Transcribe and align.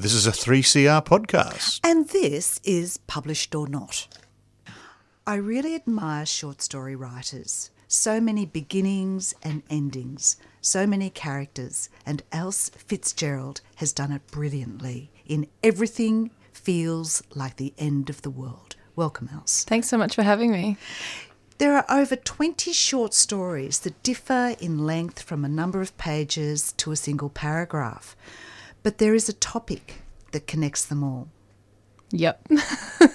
This 0.00 0.14
is 0.14 0.26
a 0.26 0.30
3CR 0.30 1.04
podcast. 1.04 1.78
And 1.84 2.08
this 2.08 2.58
is 2.64 2.96
Published 3.06 3.54
or 3.54 3.68
Not. 3.68 4.08
I 5.26 5.34
really 5.34 5.74
admire 5.74 6.24
short 6.24 6.62
story 6.62 6.96
writers. 6.96 7.70
So 7.86 8.18
many 8.18 8.46
beginnings 8.46 9.34
and 9.42 9.62
endings, 9.68 10.38
so 10.62 10.86
many 10.86 11.10
characters, 11.10 11.90
and 12.06 12.22
Else 12.32 12.70
Fitzgerald 12.70 13.60
has 13.74 13.92
done 13.92 14.10
it 14.10 14.26
brilliantly 14.28 15.10
in 15.26 15.48
Everything 15.62 16.30
Feels 16.54 17.22
Like 17.34 17.56
the 17.56 17.74
End 17.76 18.08
of 18.08 18.22
the 18.22 18.30
World. 18.30 18.76
Welcome, 18.96 19.28
Else. 19.30 19.64
Thanks 19.64 19.88
so 19.90 19.98
much 19.98 20.14
for 20.14 20.22
having 20.22 20.50
me. 20.50 20.78
There 21.58 21.76
are 21.76 21.84
over 21.90 22.16
20 22.16 22.72
short 22.72 23.12
stories 23.12 23.80
that 23.80 24.02
differ 24.02 24.56
in 24.60 24.78
length 24.78 25.20
from 25.20 25.44
a 25.44 25.48
number 25.48 25.82
of 25.82 25.94
pages 25.98 26.72
to 26.78 26.90
a 26.90 26.96
single 26.96 27.28
paragraph, 27.28 28.16
but 28.82 28.98
there 28.98 29.14
is 29.14 29.28
a 29.28 29.34
topic 29.34 30.02
that 30.32 30.46
connects 30.46 30.84
them 30.84 31.02
all. 31.02 31.28
Yep. 32.12 32.48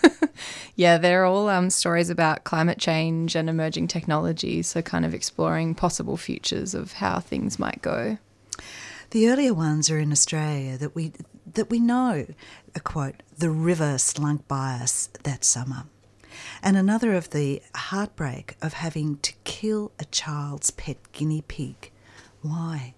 yeah, 0.75 0.97
they're 0.97 1.25
all 1.25 1.49
um, 1.49 1.69
stories 1.69 2.09
about 2.09 2.43
climate 2.43 2.79
change 2.79 3.35
and 3.35 3.49
emerging 3.49 3.87
technologies, 3.87 4.67
so 4.67 4.81
kind 4.81 5.05
of 5.05 5.13
exploring 5.13 5.75
possible 5.75 6.17
futures 6.17 6.73
of 6.73 6.93
how 6.93 7.19
things 7.19 7.59
might 7.59 7.81
go. 7.81 8.17
The 9.11 9.29
earlier 9.29 9.53
ones 9.53 9.89
are 9.89 9.99
in 9.99 10.11
Australia 10.11 10.77
that 10.77 10.95
we 10.95 11.13
that 11.53 11.69
we 11.69 11.79
know. 11.79 12.25
A 12.73 12.79
quote: 12.79 13.21
"The 13.37 13.49
river 13.51 13.97
slunk 13.97 14.47
by 14.47 14.73
us 14.73 15.09
that 15.23 15.45
summer," 15.45 15.83
and 16.63 16.75
another 16.75 17.13
of 17.13 17.29
the 17.29 17.61
heartbreak 17.75 18.57
of 18.61 18.73
having 18.73 19.17
to 19.19 19.33
kill 19.43 19.91
a 19.99 20.05
child's 20.05 20.71
pet 20.71 20.97
guinea 21.11 21.43
pig. 21.47 21.91
Why? 22.41 22.95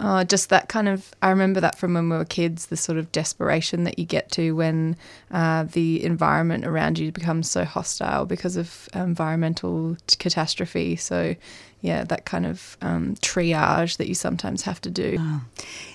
Oh, 0.00 0.24
just 0.24 0.48
that 0.48 0.68
kind 0.68 0.88
of, 0.88 1.14
I 1.22 1.30
remember 1.30 1.60
that 1.60 1.78
from 1.78 1.94
when 1.94 2.08
we 2.08 2.16
were 2.16 2.24
kids, 2.24 2.66
the 2.66 2.76
sort 2.76 2.98
of 2.98 3.12
desperation 3.12 3.84
that 3.84 3.98
you 3.98 4.04
get 4.04 4.30
to 4.32 4.52
when 4.52 4.96
uh, 5.30 5.64
the 5.64 6.02
environment 6.02 6.66
around 6.66 6.98
you 6.98 7.12
becomes 7.12 7.48
so 7.48 7.64
hostile 7.64 8.26
because 8.26 8.56
of 8.56 8.88
environmental 8.92 9.96
catastrophe. 10.18 10.96
So, 10.96 11.36
yeah, 11.80 12.02
that 12.04 12.24
kind 12.24 12.44
of 12.44 12.76
um, 12.82 13.14
triage 13.16 13.98
that 13.98 14.08
you 14.08 14.14
sometimes 14.14 14.62
have 14.62 14.80
to 14.80 14.90
do. 14.90 15.16
Oh. 15.20 15.42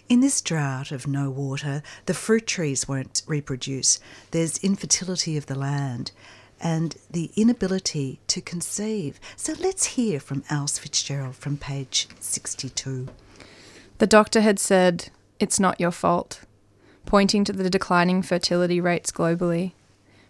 In 0.07 0.21
this 0.21 0.39
drought 0.41 0.91
of 0.91 1.05
no 1.05 1.29
water, 1.29 1.83
the 2.05 2.13
fruit 2.13 2.47
trees 2.47 2.87
won't 2.87 3.23
reproduce. 3.27 3.99
There's 4.31 4.63
infertility 4.63 5.35
of 5.35 5.47
the 5.47 5.57
land 5.57 6.11
and 6.61 6.95
the 7.09 7.31
inability 7.35 8.19
to 8.27 8.41
conceive. 8.41 9.19
So 9.35 9.53
let's 9.59 9.85
hear 9.85 10.19
from 10.19 10.43
Else 10.49 10.77
Fitzgerald 10.77 11.35
from 11.35 11.57
page 11.57 12.07
62. 12.19 13.07
The 13.99 14.07
doctor 14.07 14.41
had 14.41 14.59
said, 14.59 15.09
It's 15.39 15.59
not 15.59 15.79
your 15.79 15.91
fault, 15.91 16.41
pointing 17.05 17.43
to 17.45 17.53
the 17.53 17.69
declining 17.69 18.21
fertility 18.21 18.81
rates 18.81 19.11
globally 19.11 19.73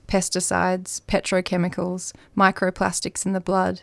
pesticides, 0.10 1.02
petrochemicals, 1.04 2.14
microplastics 2.36 3.26
in 3.26 3.34
the 3.34 3.40
blood. 3.40 3.82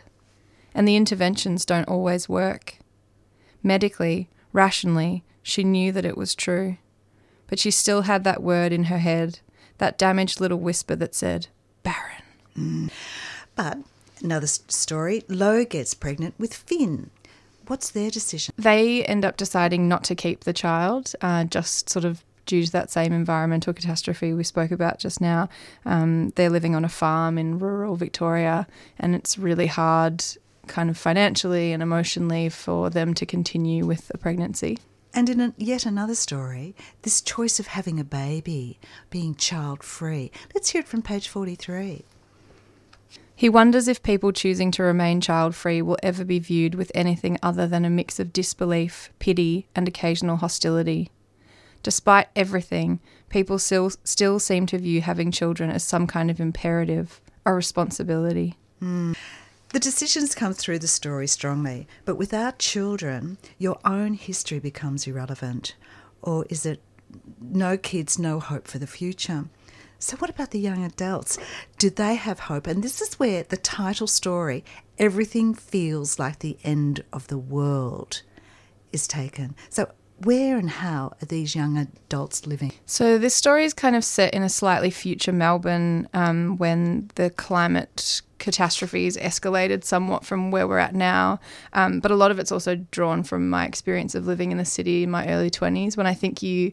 And 0.75 0.87
the 0.87 0.97
interventions 0.97 1.65
don't 1.65 1.87
always 1.87 2.29
work. 2.29 2.77
Medically, 3.63 4.29
rationally, 4.51 5.23
she 5.41 5.63
knew 5.63 5.91
that 5.93 6.05
it 6.05 6.17
was 6.17 6.35
true. 6.35 6.77
But 7.47 7.59
she 7.59 7.71
still 7.71 8.03
had 8.03 8.25
that 8.25 8.43
word 8.43 8.73
in 8.73 8.85
her 8.85 8.97
head, 8.97 9.39
that 9.77 9.97
damaged 9.97 10.41
little 10.41 10.59
whisper 10.59 10.95
that 10.97 11.15
said, 11.15 11.47
barren. 11.81 12.23
Mm. 12.57 12.91
But 13.55 13.77
another 14.21 14.47
story 14.47 15.23
Lo 15.29 15.63
gets 15.63 15.93
pregnant 15.93 16.35
with 16.37 16.53
Finn. 16.53 17.09
What's 17.67 17.91
their 17.91 18.09
decision? 18.09 18.53
They 18.57 19.03
end 19.03 19.25
up 19.25 19.37
deciding 19.37 19.87
not 19.87 20.03
to 20.05 20.15
keep 20.15 20.43
the 20.45 20.53
child, 20.53 21.13
uh, 21.21 21.43
just 21.43 21.89
sort 21.89 22.05
of 22.05 22.23
due 22.45 22.65
to 22.65 22.71
that 22.71 22.89
same 22.89 23.11
environmental 23.11 23.73
catastrophe 23.73 24.33
we 24.33 24.43
spoke 24.43 24.71
about 24.71 24.99
just 24.99 25.21
now. 25.21 25.49
Um, 25.85 26.29
they're 26.35 26.49
living 26.49 26.75
on 26.75 26.85
a 26.85 26.89
farm 26.89 27.37
in 27.37 27.59
rural 27.59 27.95
Victoria, 27.95 28.67
and 28.97 29.13
it's 29.13 29.37
really 29.37 29.67
hard, 29.67 30.23
kind 30.67 30.89
of 30.89 30.97
financially 30.97 31.73
and 31.73 31.83
emotionally, 31.83 32.49
for 32.49 32.89
them 32.89 33.13
to 33.15 33.25
continue 33.25 33.85
with 33.85 34.09
a 34.13 34.17
pregnancy. 34.17 34.79
And 35.13 35.29
in 35.29 35.41
a, 35.41 35.53
yet 35.57 35.85
another 35.85 36.15
story, 36.15 36.75
this 37.01 37.21
choice 37.21 37.59
of 37.59 37.67
having 37.67 37.99
a 37.99 38.03
baby, 38.03 38.79
being 39.09 39.35
child 39.35 39.83
free. 39.83 40.31
Let's 40.53 40.69
hear 40.69 40.81
it 40.81 40.87
from 40.87 41.01
page 41.01 41.27
43. 41.27 42.03
He 43.37 43.49
wonders 43.49 43.87
if 43.87 44.01
people 44.01 44.31
choosing 44.31 44.71
to 44.71 44.83
remain 44.83 45.21
child 45.21 45.53
free 45.53 45.79
will 45.79 45.99
ever 46.01 46.25
be 46.25 46.39
viewed 46.39 46.73
with 46.73 46.91
anything 46.95 47.37
other 47.43 47.67
than 47.67 47.85
a 47.85 47.89
mix 47.89 48.19
of 48.19 48.33
disbelief, 48.33 49.11
pity, 49.19 49.67
and 49.75 49.87
occasional 49.87 50.37
hostility. 50.37 51.11
Despite 51.83 52.29
everything, 52.35 52.99
people 53.29 53.59
still, 53.59 53.91
still 54.03 54.39
seem 54.39 54.65
to 54.65 54.79
view 54.79 55.01
having 55.01 55.29
children 55.31 55.69
as 55.69 55.83
some 55.83 56.07
kind 56.07 56.31
of 56.31 56.39
imperative, 56.39 57.21
a 57.45 57.53
responsibility. 57.53 58.57
Mm. 58.81 59.15
The 59.69 59.79
decisions 59.79 60.33
come 60.33 60.55
through 60.55 60.79
the 60.79 60.87
story 60.87 61.27
strongly, 61.27 61.87
but 62.05 62.15
without 62.15 62.57
children, 62.57 63.37
your 63.59 63.77
own 63.85 64.15
history 64.15 64.57
becomes 64.57 65.05
irrelevant. 65.05 65.75
Or 66.23 66.47
is 66.49 66.65
it 66.65 66.81
no 67.39 67.77
kids, 67.77 68.17
no 68.17 68.39
hope 68.39 68.67
for 68.67 68.79
the 68.79 68.87
future? 68.87 69.45
So, 69.99 70.15
what 70.17 70.29
about 70.29 70.51
the 70.51 70.59
young 70.59 70.83
adults? 70.83 71.39
Do 71.79 71.89
they 71.89 72.15
have 72.15 72.41
hope? 72.41 72.67
And 72.67 72.83
this 72.83 73.01
is 73.01 73.15
where 73.15 73.43
the 73.43 73.57
title 73.57 74.07
story, 74.07 74.63
Everything 74.99 75.53
Feels 75.53 76.19
Like 76.19 76.39
the 76.39 76.57
End 76.63 77.03
of 77.11 77.27
the 77.27 77.37
World, 77.37 78.21
is 78.93 79.07
taken. 79.07 79.55
So, 79.69 79.91
where 80.19 80.57
and 80.57 80.69
how 80.69 81.13
are 81.21 81.25
these 81.25 81.55
young 81.55 81.77
adults 81.77 82.45
living? 82.45 82.73
So, 82.85 83.17
this 83.17 83.33
story 83.33 83.65
is 83.65 83.73
kind 83.73 83.95
of 83.95 84.03
set 84.03 84.35
in 84.35 84.43
a 84.43 84.49
slightly 84.49 84.91
future 84.91 85.31
Melbourne 85.31 86.07
um, 86.13 86.57
when 86.57 87.09
the 87.15 87.31
climate 87.31 88.21
catastrophes 88.37 89.17
escalated 89.17 89.83
somewhat 89.83 90.23
from 90.23 90.51
where 90.51 90.67
we're 90.67 90.77
at 90.77 90.93
now. 90.93 91.39
Um, 91.73 92.01
but 92.01 92.11
a 92.11 92.15
lot 92.15 92.29
of 92.29 92.37
it's 92.37 92.51
also 92.51 92.75
drawn 92.75 93.23
from 93.23 93.49
my 93.49 93.65
experience 93.65 94.13
of 94.13 94.27
living 94.27 94.51
in 94.51 94.59
the 94.59 94.65
city 94.65 95.01
in 95.01 95.09
my 95.09 95.27
early 95.27 95.49
20s 95.49 95.97
when 95.97 96.05
I 96.05 96.13
think 96.13 96.43
you 96.43 96.71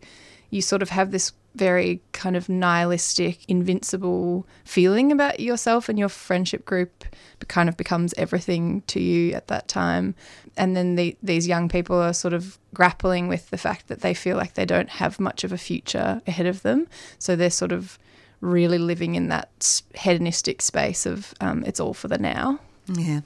you 0.51 0.61
sort 0.61 0.83
of 0.83 0.91
have 0.91 1.11
this 1.11 1.33
very 1.55 2.01
kind 2.13 2.37
of 2.37 2.49
nihilistic, 2.49 3.49
invincible 3.49 4.47
feeling 4.65 5.13
about 5.13 5.41
yourself 5.41 5.89
and 5.89 5.99
your 5.99 6.09
friendship 6.09 6.65
group 6.65 7.05
kind 7.49 7.69
of 7.69 7.77
becomes 7.77 8.15
everything 8.17 8.83
to 8.83 9.01
you 9.01 9.33
at 9.35 9.49
that 9.49 9.69
time. 9.69 10.15
And 10.57 10.77
then 10.77 10.97
the, 10.97 11.17
these 11.23 11.47
young 11.47 11.69
people 11.69 11.97
are 11.97 12.13
sort 12.13 12.35
of 12.35 12.59
grappling 12.73 13.29
with 13.29 13.51
the 13.51 13.59
fact 13.59 13.89
that 13.89 14.01
they 14.01 14.15
feel 14.15 14.37
like 14.37 14.55
they 14.55 14.65
don't 14.65 14.89
have 14.89 15.21
much 15.21 15.45
of 15.45 15.53
a 15.53 15.59
future 15.59 16.23
ahead 16.27 16.47
of 16.47 16.63
them. 16.63 16.89
So 17.19 17.37
they're 17.37 17.51
sort 17.51 17.73
of 17.73 17.99
really 18.41 18.79
living 18.79 19.15
in 19.15 19.29
that 19.29 19.83
hedonistic 19.95 20.61
space 20.63 21.07
of 21.07 21.35
um, 21.41 21.65
it's 21.65 21.81
all 21.81 21.95
for 21.95 22.09
the 22.09 22.19
now. 22.19 22.59
Yeah. 22.89 23.21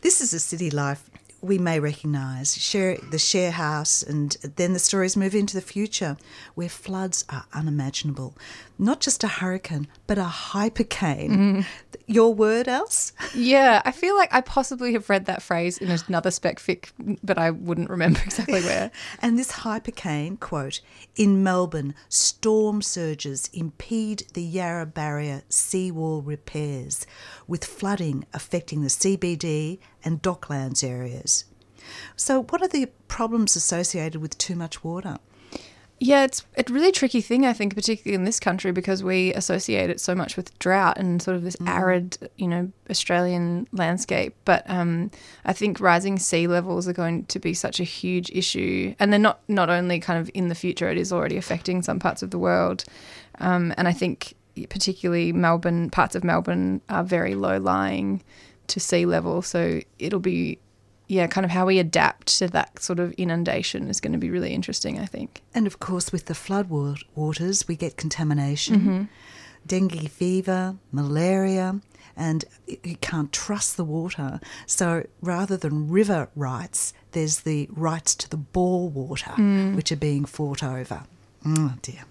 This 0.00 0.20
is 0.20 0.32
a 0.32 0.40
city 0.40 0.70
life 0.70 1.08
we 1.44 1.58
may 1.58 1.78
recognise 1.78 2.56
share 2.56 2.96
the 2.96 3.18
share 3.18 3.50
house, 3.50 4.02
and 4.02 4.36
then 4.56 4.72
the 4.72 4.78
stories 4.78 5.16
move 5.16 5.34
into 5.34 5.54
the 5.54 5.60
future 5.60 6.16
where 6.54 6.68
floods 6.68 7.24
are 7.28 7.44
unimaginable. 7.52 8.34
Not 8.78 9.00
just 9.00 9.22
a 9.22 9.28
hurricane, 9.28 9.86
but 10.06 10.18
a 10.18 10.24
hypercane. 10.24 11.30
Mm. 11.30 11.66
Your 12.06 12.34
word, 12.34 12.68
Else? 12.68 13.12
Yeah, 13.34 13.82
I 13.84 13.92
feel 13.92 14.16
like 14.16 14.32
I 14.32 14.40
possibly 14.40 14.92
have 14.92 15.08
read 15.10 15.26
that 15.26 15.42
phrase 15.42 15.78
in 15.78 15.90
another 16.08 16.30
spec 16.30 16.58
fic, 16.58 16.90
but 17.22 17.38
I 17.38 17.50
wouldn't 17.50 17.90
remember 17.90 18.20
exactly 18.24 18.62
where. 18.62 18.90
and 19.22 19.38
this 19.38 19.52
hypercane, 19.52 20.38
quote, 20.38 20.80
in 21.16 21.42
Melbourne, 21.42 21.94
storm 22.08 22.82
surges 22.82 23.48
impede 23.52 24.24
the 24.34 24.42
Yarra 24.42 24.86
Barrier 24.86 25.42
seawall 25.48 26.22
repairs, 26.22 27.06
with 27.46 27.64
flooding 27.64 28.24
affecting 28.32 28.82
the 28.82 28.88
CBD 28.88 29.78
and 30.04 30.22
Docklands 30.22 30.82
areas. 30.82 31.44
So, 32.16 32.44
what 32.44 32.62
are 32.62 32.68
the 32.68 32.86
problems 33.08 33.56
associated 33.56 34.20
with 34.20 34.38
too 34.38 34.56
much 34.56 34.82
water? 34.82 35.18
Yeah, 36.00 36.24
it's 36.24 36.44
a 36.58 36.64
really 36.72 36.90
tricky 36.90 37.20
thing, 37.20 37.46
I 37.46 37.52
think, 37.52 37.74
particularly 37.74 38.16
in 38.16 38.24
this 38.24 38.40
country, 38.40 38.72
because 38.72 39.04
we 39.04 39.32
associate 39.34 39.90
it 39.90 40.00
so 40.00 40.14
much 40.14 40.36
with 40.36 40.58
drought 40.58 40.98
and 40.98 41.22
sort 41.22 41.36
of 41.36 41.44
this 41.44 41.56
mm. 41.56 41.68
arid, 41.68 42.18
you 42.36 42.48
know, 42.48 42.70
Australian 42.90 43.68
landscape. 43.72 44.34
But 44.44 44.68
um, 44.68 45.12
I 45.44 45.52
think 45.52 45.80
rising 45.80 46.18
sea 46.18 46.48
levels 46.48 46.88
are 46.88 46.92
going 46.92 47.26
to 47.26 47.38
be 47.38 47.54
such 47.54 47.78
a 47.78 47.84
huge 47.84 48.28
issue, 48.32 48.94
and 48.98 49.12
they're 49.12 49.20
not 49.20 49.40
not 49.46 49.70
only 49.70 50.00
kind 50.00 50.20
of 50.20 50.28
in 50.34 50.48
the 50.48 50.54
future; 50.54 50.90
it 50.90 50.98
is 50.98 51.12
already 51.12 51.36
affecting 51.36 51.80
some 51.80 52.00
parts 52.00 52.22
of 52.22 52.30
the 52.30 52.38
world. 52.38 52.84
Um, 53.38 53.72
and 53.78 53.86
I 53.86 53.92
think 53.92 54.34
particularly 54.68 55.32
Melbourne, 55.32 55.90
parts 55.90 56.16
of 56.16 56.24
Melbourne 56.24 56.80
are 56.88 57.04
very 57.04 57.34
low 57.34 57.58
lying 57.58 58.22
to 58.66 58.80
sea 58.80 59.06
level, 59.06 59.42
so 59.42 59.80
it'll 59.98 60.20
be 60.20 60.58
yeah, 61.06 61.26
kind 61.26 61.44
of 61.44 61.50
how 61.50 61.66
we 61.66 61.78
adapt 61.78 62.38
to 62.38 62.48
that 62.48 62.82
sort 62.82 62.98
of 62.98 63.12
inundation 63.18 63.88
is 63.88 64.00
going 64.00 64.12
to 64.12 64.18
be 64.18 64.30
really 64.30 64.54
interesting, 64.54 64.98
I 64.98 65.06
think. 65.06 65.42
And 65.54 65.66
of 65.66 65.78
course, 65.78 66.12
with 66.12 66.26
the 66.26 66.34
flood 66.34 66.68
waters, 66.68 67.68
we 67.68 67.76
get 67.76 67.96
contamination, 67.96 68.80
mm-hmm. 68.80 69.02
dengue 69.66 70.08
fever, 70.08 70.76
malaria, 70.92 71.80
and 72.16 72.44
you 72.66 72.96
can't 72.96 73.32
trust 73.32 73.76
the 73.76 73.84
water. 73.84 74.40
So 74.66 75.06
rather 75.20 75.56
than 75.56 75.90
river 75.90 76.28
rights, 76.34 76.94
there's 77.12 77.40
the 77.40 77.68
rights 77.72 78.14
to 78.16 78.30
the 78.30 78.36
bore 78.36 78.88
water, 78.88 79.32
mm. 79.32 79.74
which 79.74 79.92
are 79.92 79.96
being 79.96 80.24
fought 80.24 80.62
over. 80.62 81.04
Oh 81.44 81.74
dear. 81.82 82.04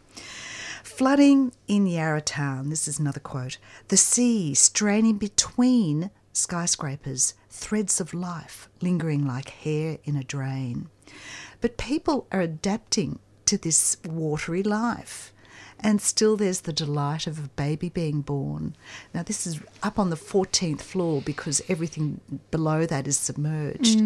Flooding 0.83 1.53
in 1.67 1.87
Yarra 1.87 2.21
Town, 2.21 2.69
this 2.69 2.87
is 2.87 2.99
another 2.99 3.19
quote. 3.19 3.57
The 3.87 3.97
sea 3.97 4.53
straining 4.53 5.17
between 5.17 6.11
skyscrapers, 6.33 7.35
threads 7.49 8.01
of 8.01 8.13
life 8.13 8.67
lingering 8.81 9.25
like 9.25 9.49
hair 9.49 9.99
in 10.03 10.15
a 10.15 10.23
drain. 10.23 10.89
But 11.61 11.77
people 11.77 12.27
are 12.31 12.41
adapting 12.41 13.19
to 13.45 13.57
this 13.57 13.97
watery 14.05 14.63
life. 14.63 15.31
And 15.79 16.01
still, 16.01 16.37
there's 16.37 16.61
the 16.61 16.73
delight 16.73 17.27
of 17.27 17.37
a 17.39 17.49
baby 17.49 17.89
being 17.89 18.21
born. 18.21 18.75
Now, 19.13 19.23
this 19.23 19.45
is 19.45 19.59
up 19.81 19.99
on 19.99 20.09
the 20.09 20.15
14th 20.15 20.81
floor 20.81 21.21
because 21.21 21.61
everything 21.67 22.21
below 22.51 22.85
that 22.85 23.05
is 23.05 23.17
submerged. 23.17 23.99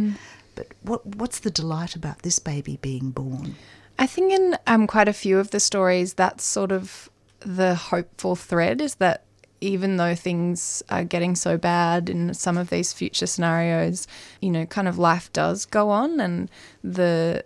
But 0.56 0.68
what, 0.82 1.06
what's 1.06 1.40
the 1.40 1.52
delight 1.52 1.96
about 1.96 2.24
this 2.24 2.40
baby 2.40 2.78
being 2.82 3.12
born? 3.12 3.56
I 4.00 4.08
think 4.08 4.34
in 4.34 4.58
um, 4.66 4.88
quite 4.88 5.08
a 5.08 5.14
few 5.14 5.38
of 5.38 5.52
the 5.52 5.60
stories, 5.60 6.16
that's 6.16 6.44
sort 6.44 6.72
of 6.72 7.10
the 7.42 7.76
hopeful 7.76 8.36
thread 8.36 8.82
is 8.82 8.96
that 8.96 9.24
even 9.62 9.98
though 9.98 10.16
things 10.16 10.84
are 10.90 11.04
getting 11.04 11.36
so 11.36 11.58
bad 11.58 12.10
in 12.10 12.34
some 12.34 12.58
of 12.58 12.70
these 12.70 12.94
future 12.94 13.28
scenarios, 13.28 14.08
you 14.42 14.50
know, 14.50 14.66
kind 14.66 14.88
of 14.88 14.98
life 14.98 15.32
does 15.34 15.66
go 15.66 15.90
on, 15.90 16.20
and 16.20 16.50
the 16.84 17.44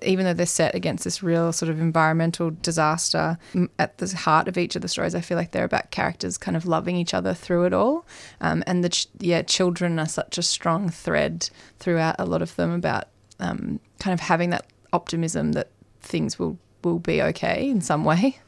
even 0.00 0.24
though 0.24 0.32
they're 0.32 0.46
set 0.46 0.74
against 0.74 1.04
this 1.04 1.22
real 1.22 1.52
sort 1.52 1.68
of 1.68 1.78
environmental 1.78 2.50
disaster, 2.62 3.36
at 3.78 3.98
the 3.98 4.08
heart 4.16 4.48
of 4.48 4.56
each 4.56 4.74
of 4.74 4.80
the 4.80 4.88
stories, 4.88 5.14
I 5.14 5.20
feel 5.20 5.36
like 5.36 5.50
they're 5.50 5.64
about 5.64 5.90
characters 5.90 6.38
kind 6.38 6.56
of 6.56 6.64
loving 6.64 6.96
each 6.96 7.12
other 7.12 7.34
through 7.34 7.64
it 7.64 7.74
all. 7.74 8.06
Um, 8.40 8.64
and 8.66 8.82
the 8.82 8.88
ch- 8.88 9.08
yeah, 9.18 9.42
children 9.42 9.98
are 9.98 10.08
such 10.08 10.38
a 10.38 10.42
strong 10.42 10.88
thread 10.88 11.50
throughout 11.78 12.16
a 12.18 12.24
lot 12.24 12.40
of 12.40 12.56
them 12.56 12.72
about 12.72 13.08
um, 13.38 13.80
kind 14.00 14.14
of 14.14 14.20
having 14.20 14.50
that 14.50 14.66
optimism 14.92 15.52
that 15.52 15.68
things 16.00 16.38
will 16.38 16.58
will 16.82 16.98
be 16.98 17.22
okay 17.22 17.68
in 17.68 17.80
some 17.80 18.04
way. 18.04 18.38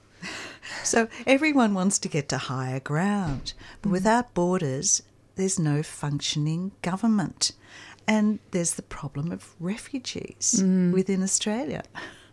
So 0.83 1.09
everyone 1.27 1.75
wants 1.75 1.99
to 2.01 2.09
get 2.09 2.29
to 2.31 2.39
higher 2.39 2.81
ground, 2.81 3.53
but 3.83 3.89
mm-hmm. 3.89 3.93
without 3.93 4.35
borders, 4.35 5.03
there's 5.37 5.59
no 5.59 5.83
functioning 5.83 6.73
government. 6.83 7.53
And 8.07 8.39
there's 8.51 8.75
the 8.75 8.83
problem 8.83 9.33
of 9.33 9.55
refugees 9.59 10.57
mm-hmm. 10.59 10.93
within 10.93 11.23
Australia. 11.23 11.83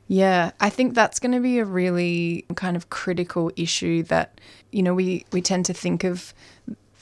Yeah, 0.07 0.51
I 0.59 0.69
think 0.69 0.93
that's 0.93 1.19
going 1.19 1.31
to 1.31 1.39
be 1.39 1.59
a 1.59 1.65
really 1.65 2.45
kind 2.55 2.75
of 2.75 2.89
critical 2.89 3.51
issue 3.55 4.03
that 4.03 4.41
you 4.71 4.83
know 4.83 4.93
we 4.93 5.25
we 5.31 5.41
tend 5.41 5.65
to 5.67 5.73
think 5.73 6.03
of 6.03 6.33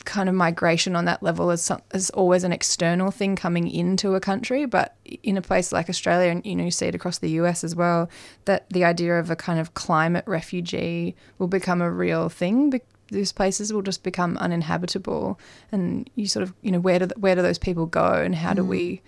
kind 0.06 0.30
of 0.30 0.36
migration 0.36 0.96
on 0.96 1.06
that 1.06 1.22
level 1.22 1.52
is, 1.52 1.62
some, 1.62 1.82
as 1.92 2.10
always 2.12 2.44
an 2.44 2.52
external 2.52 3.12
thing 3.12 3.36
coming 3.36 3.70
into 3.70 4.16
a 4.16 4.20
country, 4.20 4.66
but 4.66 4.96
in 5.24 5.38
a 5.38 5.42
place 5.42 5.72
like 5.72 5.90
Australia, 5.90 6.32
and 6.32 6.46
you 6.46 6.56
know 6.56 6.66
you 6.66 6.72
see 6.72 6.88
it 6.88 6.96
across 6.96 7.20
the 7.20 7.32
US 7.32 7.64
as 7.64 7.76
well, 7.76 8.10
that 8.46 8.70
the 8.70 8.84
idea 8.84 9.20
of 9.20 9.30
a 9.30 9.36
kind 9.36 9.60
of 9.60 9.74
climate 9.74 10.24
refugee 10.28 11.16
will 11.38 11.48
become 11.48 11.82
a 11.82 11.92
real 11.92 12.30
thing. 12.30 12.70
Be- 12.70 12.82
these 13.12 13.32
places 13.32 13.74
will 13.74 13.82
just 13.82 14.04
become 14.04 14.38
uninhabitable, 14.38 15.40
and 15.72 16.10
you 16.16 16.28
sort 16.28 16.44
of 16.44 16.54
you 16.62 16.72
know 16.72 16.80
where 16.80 17.00
do 17.00 17.08
th- 17.08 17.18
where 17.18 17.36
do 17.36 17.42
those 17.42 17.58
people 17.58 17.86
go, 17.86 18.14
and 18.14 18.36
how 18.36 18.54
do 18.54 18.64
we 18.64 19.02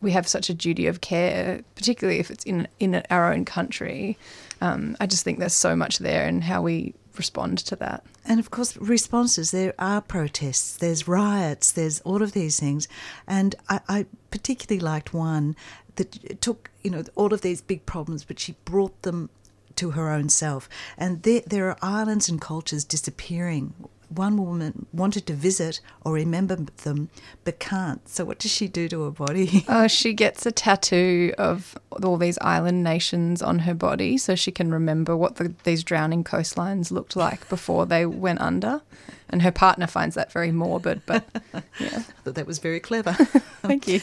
we 0.00 0.10
have 0.10 0.28
such 0.28 0.50
a 0.50 0.54
duty 0.54 0.86
of 0.86 1.00
care, 1.00 1.62
particularly 1.74 2.20
if 2.20 2.30
it's 2.30 2.44
in 2.44 2.68
in 2.78 3.02
our 3.10 3.32
own 3.32 3.44
country. 3.44 4.18
Um, 4.60 4.96
I 5.00 5.06
just 5.06 5.24
think 5.24 5.38
there's 5.38 5.54
so 5.54 5.76
much 5.76 5.98
there, 5.98 6.26
and 6.26 6.44
how 6.44 6.62
we 6.62 6.94
respond 7.18 7.58
to 7.58 7.76
that. 7.76 8.04
And 8.24 8.40
of 8.40 8.50
course, 8.50 8.76
responses 8.76 9.50
there 9.50 9.74
are 9.78 10.00
protests, 10.00 10.76
there's 10.76 11.08
riots, 11.08 11.72
there's 11.72 12.00
all 12.00 12.22
of 12.22 12.32
these 12.32 12.58
things. 12.58 12.88
And 13.26 13.54
I, 13.68 13.80
I 13.88 14.06
particularly 14.30 14.80
liked 14.80 15.14
one 15.14 15.56
that 15.96 16.40
took, 16.40 16.70
you 16.82 16.90
know, 16.90 17.04
all 17.14 17.32
of 17.32 17.40
these 17.40 17.60
big 17.60 17.86
problems, 17.86 18.24
but 18.24 18.38
she 18.38 18.56
brought 18.64 19.02
them 19.02 19.30
to 19.76 19.90
her 19.90 20.10
own 20.10 20.28
self. 20.28 20.68
And 20.96 21.22
there, 21.22 21.42
there 21.46 21.68
are 21.68 21.78
islands 21.82 22.28
and 22.28 22.40
cultures 22.40 22.84
disappearing. 22.84 23.74
One 24.08 24.44
woman 24.44 24.86
wanted 24.92 25.26
to 25.26 25.34
visit 25.34 25.80
or 26.04 26.12
remember 26.12 26.56
them, 26.56 27.10
but 27.44 27.58
can't. 27.58 28.08
So, 28.08 28.24
what 28.24 28.38
does 28.38 28.50
she 28.50 28.68
do 28.68 28.88
to 28.88 29.02
her 29.04 29.10
body? 29.10 29.64
Oh, 29.68 29.86
she 29.88 30.12
gets 30.14 30.46
a 30.46 30.52
tattoo 30.52 31.34
of 31.38 31.76
all 32.02 32.16
these 32.16 32.38
island 32.40 32.84
nations 32.84 33.42
on 33.42 33.60
her 33.60 33.74
body 33.74 34.16
so 34.16 34.34
she 34.34 34.52
can 34.52 34.70
remember 34.70 35.16
what 35.16 35.36
the, 35.36 35.54
these 35.64 35.82
drowning 35.82 36.24
coastlines 36.24 36.90
looked 36.90 37.16
like 37.16 37.48
before 37.48 37.86
they 37.86 38.06
went 38.06 38.40
under. 38.40 38.82
And 39.28 39.42
her 39.42 39.50
partner 39.50 39.88
finds 39.88 40.14
that 40.14 40.30
very 40.30 40.52
morbid, 40.52 41.02
but 41.04 41.24
yeah. 41.80 41.98
Thought 42.24 42.34
that 42.34 42.46
was 42.46 42.58
very 42.58 42.78
clever. 42.78 43.12
Thank 43.62 43.88
you. 43.88 44.00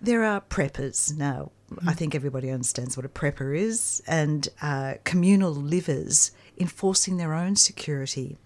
There 0.00 0.22
are 0.22 0.40
preppers 0.42 1.16
now. 1.16 1.50
I 1.86 1.92
think 1.92 2.14
everybody 2.14 2.50
understands 2.50 2.96
what 2.96 3.04
a 3.04 3.08
prepper 3.08 3.56
is, 3.56 4.02
and 4.06 4.48
uh, 4.62 4.94
communal 5.04 5.52
livers 5.52 6.30
enforcing 6.58 7.16
their 7.16 7.34
own 7.34 7.56
security. 7.56 8.36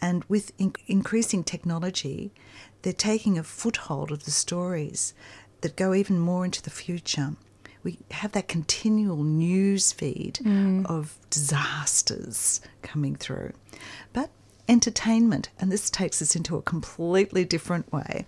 And 0.00 0.24
with 0.24 0.52
in- 0.58 0.74
increasing 0.86 1.44
technology, 1.44 2.32
they're 2.82 2.92
taking 2.92 3.38
a 3.38 3.42
foothold 3.42 4.12
of 4.12 4.24
the 4.24 4.30
stories 4.30 5.14
that 5.60 5.76
go 5.76 5.94
even 5.94 6.18
more 6.18 6.44
into 6.44 6.62
the 6.62 6.70
future. 6.70 7.34
We 7.82 7.98
have 8.10 8.32
that 8.32 8.48
continual 8.48 9.24
news 9.24 9.92
feed 9.92 10.40
mm. 10.42 10.86
of 10.86 11.16
disasters 11.30 12.60
coming 12.82 13.16
through. 13.16 13.52
But 14.12 14.30
entertainment, 14.68 15.48
and 15.58 15.72
this 15.72 15.90
takes 15.90 16.20
us 16.20 16.36
into 16.36 16.56
a 16.56 16.62
completely 16.62 17.44
different 17.44 17.92
way. 17.92 18.26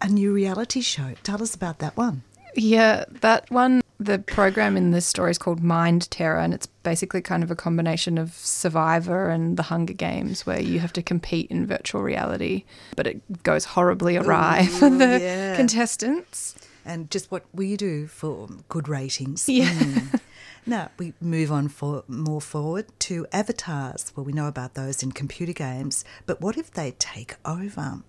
A 0.00 0.08
new 0.08 0.32
reality 0.32 0.80
show. 0.80 1.14
Tell 1.22 1.42
us 1.42 1.54
about 1.54 1.78
that 1.78 1.96
one. 1.96 2.22
Yeah, 2.56 3.04
that 3.20 3.50
one, 3.50 3.82
the 3.98 4.18
program 4.18 4.76
in 4.76 4.90
this 4.90 5.06
story 5.06 5.30
is 5.30 5.38
called 5.38 5.62
Mind 5.62 6.10
Terror, 6.10 6.38
and 6.38 6.54
it's 6.54 6.66
basically 6.66 7.20
kind 7.20 7.42
of 7.42 7.50
a 7.50 7.56
combination 7.56 8.18
of 8.18 8.34
Survivor 8.34 9.30
and 9.30 9.56
the 9.56 9.64
Hunger 9.64 9.92
Games, 9.92 10.46
where 10.46 10.60
you 10.60 10.80
have 10.80 10.92
to 10.94 11.02
compete 11.02 11.50
in 11.50 11.66
virtual 11.66 12.02
reality, 12.02 12.64
but 12.96 13.06
it 13.06 13.42
goes 13.42 13.64
horribly 13.64 14.16
awry 14.16 14.66
for 14.66 14.90
the 14.90 15.18
yeah. 15.20 15.56
contestants. 15.56 16.54
and 16.84 17.10
just 17.10 17.30
what 17.30 17.44
we 17.52 17.76
do 17.76 18.06
for 18.06 18.48
good 18.68 18.88
ratings. 18.88 19.48
Yeah. 19.48 19.68
Mm. 19.68 20.20
now 20.66 20.90
we 20.98 21.12
move 21.20 21.50
on 21.50 21.68
for 21.68 22.04
more 22.08 22.40
forward 22.40 22.86
to 23.00 23.26
avatars. 23.32 24.12
Well, 24.14 24.24
we 24.24 24.32
know 24.32 24.46
about 24.46 24.74
those 24.74 25.02
in 25.02 25.12
computer 25.12 25.52
games, 25.52 26.04
but 26.26 26.40
what 26.40 26.56
if 26.56 26.70
they 26.70 26.92
take 26.92 27.36
over? 27.44 28.02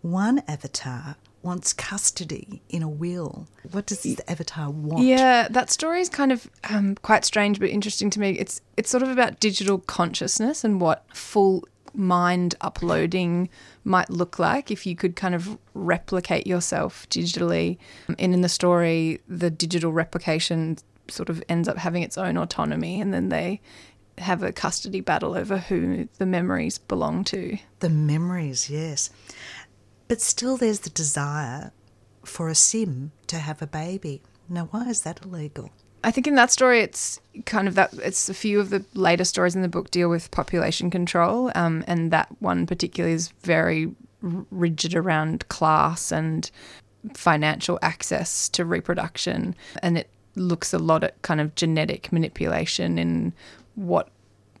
One 0.00 0.42
avatar 0.48 1.16
wants 1.42 1.72
custody 1.72 2.62
in 2.68 2.82
a 2.82 2.88
will. 2.88 3.48
What 3.70 3.86
does 3.86 4.00
the 4.00 4.18
avatar 4.28 4.70
want? 4.70 5.04
Yeah, 5.04 5.48
that 5.48 5.70
story 5.70 6.00
is 6.00 6.08
kind 6.08 6.32
of 6.32 6.50
um, 6.70 6.96
quite 6.96 7.24
strange 7.24 7.58
but 7.58 7.70
interesting 7.70 8.10
to 8.10 8.20
me. 8.20 8.38
It's 8.38 8.60
it's 8.76 8.90
sort 8.90 9.02
of 9.02 9.10
about 9.10 9.40
digital 9.40 9.78
consciousness 9.78 10.64
and 10.64 10.80
what 10.80 11.04
full 11.14 11.64
mind 11.94 12.54
uploading 12.60 13.48
might 13.84 14.08
look 14.08 14.38
like 14.38 14.70
if 14.70 14.86
you 14.86 14.96
could 14.96 15.16
kind 15.16 15.34
of 15.34 15.58
replicate 15.74 16.46
yourself 16.46 17.06
digitally. 17.10 17.78
And 18.18 18.34
in 18.34 18.40
the 18.40 18.48
story, 18.48 19.20
the 19.28 19.50
digital 19.50 19.92
replication 19.92 20.78
sort 21.08 21.28
of 21.28 21.42
ends 21.48 21.68
up 21.68 21.78
having 21.78 22.02
its 22.02 22.16
own 22.16 22.36
autonomy, 22.36 23.00
and 23.00 23.12
then 23.12 23.28
they 23.28 23.60
have 24.18 24.42
a 24.42 24.52
custody 24.52 25.00
battle 25.00 25.34
over 25.34 25.58
who 25.58 26.08
the 26.18 26.26
memories 26.26 26.78
belong 26.78 27.24
to. 27.24 27.58
The 27.80 27.88
memories, 27.88 28.70
yes. 28.70 29.10
But 30.12 30.20
still, 30.20 30.58
there's 30.58 30.80
the 30.80 30.90
desire 30.90 31.72
for 32.22 32.50
a 32.50 32.54
sim 32.54 33.12
to 33.28 33.38
have 33.38 33.62
a 33.62 33.66
baby. 33.66 34.20
Now, 34.46 34.68
why 34.70 34.90
is 34.90 35.00
that 35.04 35.24
illegal? 35.24 35.70
I 36.04 36.10
think 36.10 36.26
in 36.26 36.34
that 36.34 36.50
story, 36.50 36.80
it's 36.80 37.18
kind 37.46 37.66
of 37.66 37.76
that. 37.76 37.94
It's 37.94 38.28
a 38.28 38.34
few 38.34 38.60
of 38.60 38.68
the 38.68 38.84
later 38.92 39.24
stories 39.24 39.56
in 39.56 39.62
the 39.62 39.68
book 39.68 39.90
deal 39.90 40.10
with 40.10 40.30
population 40.30 40.90
control, 40.90 41.50
um, 41.54 41.82
and 41.86 42.10
that 42.10 42.28
one 42.40 42.66
particularly 42.66 43.14
is 43.14 43.28
very 43.40 43.94
rigid 44.20 44.94
around 44.94 45.48
class 45.48 46.12
and 46.12 46.50
financial 47.14 47.78
access 47.80 48.50
to 48.50 48.66
reproduction, 48.66 49.54
and 49.82 49.96
it 49.96 50.10
looks 50.36 50.74
a 50.74 50.78
lot 50.78 51.04
at 51.04 51.22
kind 51.22 51.40
of 51.40 51.54
genetic 51.54 52.12
manipulation 52.12 52.98
in 52.98 53.32
what, 53.76 54.10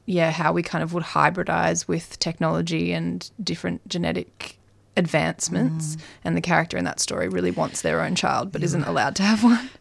yeah, 0.06 0.30
how 0.30 0.50
we 0.54 0.62
kind 0.62 0.82
of 0.82 0.94
would 0.94 1.04
hybridize 1.04 1.86
with 1.86 2.18
technology 2.20 2.94
and 2.94 3.30
different 3.44 3.86
genetic 3.86 4.56
advancements. 4.96 5.96
Mm. 5.96 6.00
And 6.24 6.36
the 6.36 6.40
character 6.40 6.76
in 6.76 6.84
that 6.84 7.00
story 7.00 7.28
really 7.28 7.50
wants 7.50 7.82
their 7.82 8.00
own 8.00 8.14
child, 8.14 8.52
but 8.52 8.62
isn't 8.62 8.84
allowed 8.84 9.16
to 9.16 9.22
have 9.22 9.42
one. 9.42 9.70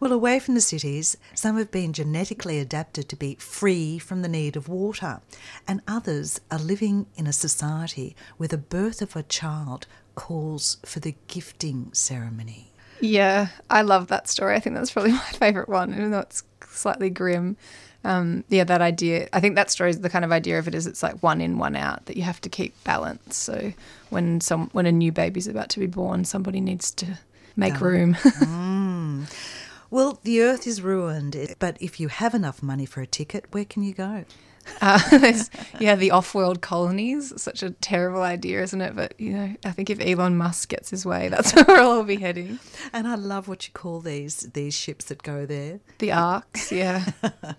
Well, 0.00 0.12
away 0.12 0.40
from 0.40 0.54
the 0.54 0.60
cities, 0.60 1.16
some 1.34 1.56
have 1.58 1.70
been 1.70 1.92
genetically 1.92 2.58
adapted 2.58 3.08
to 3.08 3.16
be 3.16 3.36
free 3.36 3.98
from 3.98 4.22
the 4.22 4.28
need 4.28 4.56
of 4.56 4.68
water, 4.68 5.20
and 5.68 5.80
others 5.86 6.40
are 6.50 6.58
living 6.58 7.06
in 7.14 7.26
a 7.26 7.32
society 7.32 8.16
where 8.36 8.48
the 8.48 8.58
birth 8.58 9.00
of 9.02 9.14
a 9.14 9.22
child 9.22 9.86
calls 10.14 10.78
for 10.84 10.98
the 10.98 11.14
gifting 11.28 11.92
ceremony. 11.92 12.72
Yeah, 13.00 13.48
I 13.68 13.82
love 13.82 14.08
that 14.08 14.28
story. 14.28 14.56
I 14.56 14.60
think 14.60 14.76
that's 14.76 14.90
probably 14.90 15.12
my 15.12 15.18
favorite 15.18 15.68
one, 15.68 15.92
even 15.92 16.10
though 16.10 16.20
it's 16.20 16.42
slightly 16.66 17.10
grim. 17.10 17.56
Um, 18.04 18.44
yeah, 18.48 18.64
that 18.64 18.80
idea. 18.82 19.28
I 19.32 19.40
think 19.40 19.54
that 19.54 19.70
story 19.70 19.90
is 19.90 20.00
the 20.00 20.10
kind 20.10 20.24
of 20.24 20.32
idea 20.32 20.58
of 20.58 20.66
it 20.66 20.74
is 20.74 20.86
it's 20.86 21.02
like 21.02 21.22
one 21.22 21.40
in, 21.40 21.58
one 21.58 21.76
out 21.76 22.06
that 22.06 22.16
you 22.16 22.24
have 22.24 22.40
to 22.40 22.48
keep 22.48 22.74
balance. 22.84 23.36
So 23.36 23.72
when 24.10 24.40
some 24.40 24.68
when 24.72 24.86
a 24.86 24.92
new 24.92 25.12
baby's 25.12 25.46
about 25.46 25.68
to 25.70 25.80
be 25.80 25.86
born, 25.86 26.24
somebody 26.24 26.60
needs 26.60 26.90
to 26.92 27.18
make 27.56 27.80
room. 27.80 28.16
Well, 29.90 30.20
the 30.24 30.40
earth 30.40 30.66
is 30.66 30.80
ruined, 30.80 31.36
but 31.58 31.76
if 31.78 32.00
you 32.00 32.08
have 32.08 32.34
enough 32.34 32.62
money 32.62 32.86
for 32.86 33.02
a 33.02 33.06
ticket, 33.06 33.44
where 33.50 33.66
can 33.66 33.82
you 33.82 33.92
go? 33.92 34.24
Uh, 34.80 35.00
yeah, 35.80 35.94
the 35.94 36.10
off-world 36.10 36.60
colonies. 36.60 37.32
Such 37.40 37.62
a 37.62 37.70
terrible 37.70 38.22
idea, 38.22 38.62
isn't 38.62 38.80
it? 38.80 38.94
But 38.96 39.14
you 39.18 39.32
know, 39.32 39.54
I 39.64 39.70
think 39.70 39.90
if 39.90 40.00
Elon 40.00 40.36
Musk 40.36 40.68
gets 40.68 40.90
his 40.90 41.04
way, 41.04 41.28
that's 41.28 41.52
where 41.54 41.64
we'll 41.66 41.90
all 41.90 42.02
be 42.02 42.16
heading. 42.16 42.58
And 42.92 43.06
I 43.06 43.14
love 43.14 43.48
what 43.48 43.66
you 43.66 43.72
call 43.72 44.00
these 44.00 44.50
these 44.54 44.74
ships 44.74 45.06
that 45.06 45.22
go 45.22 45.46
there. 45.46 45.80
The 45.98 46.12
arks, 46.12 46.72
yeah. 46.72 47.12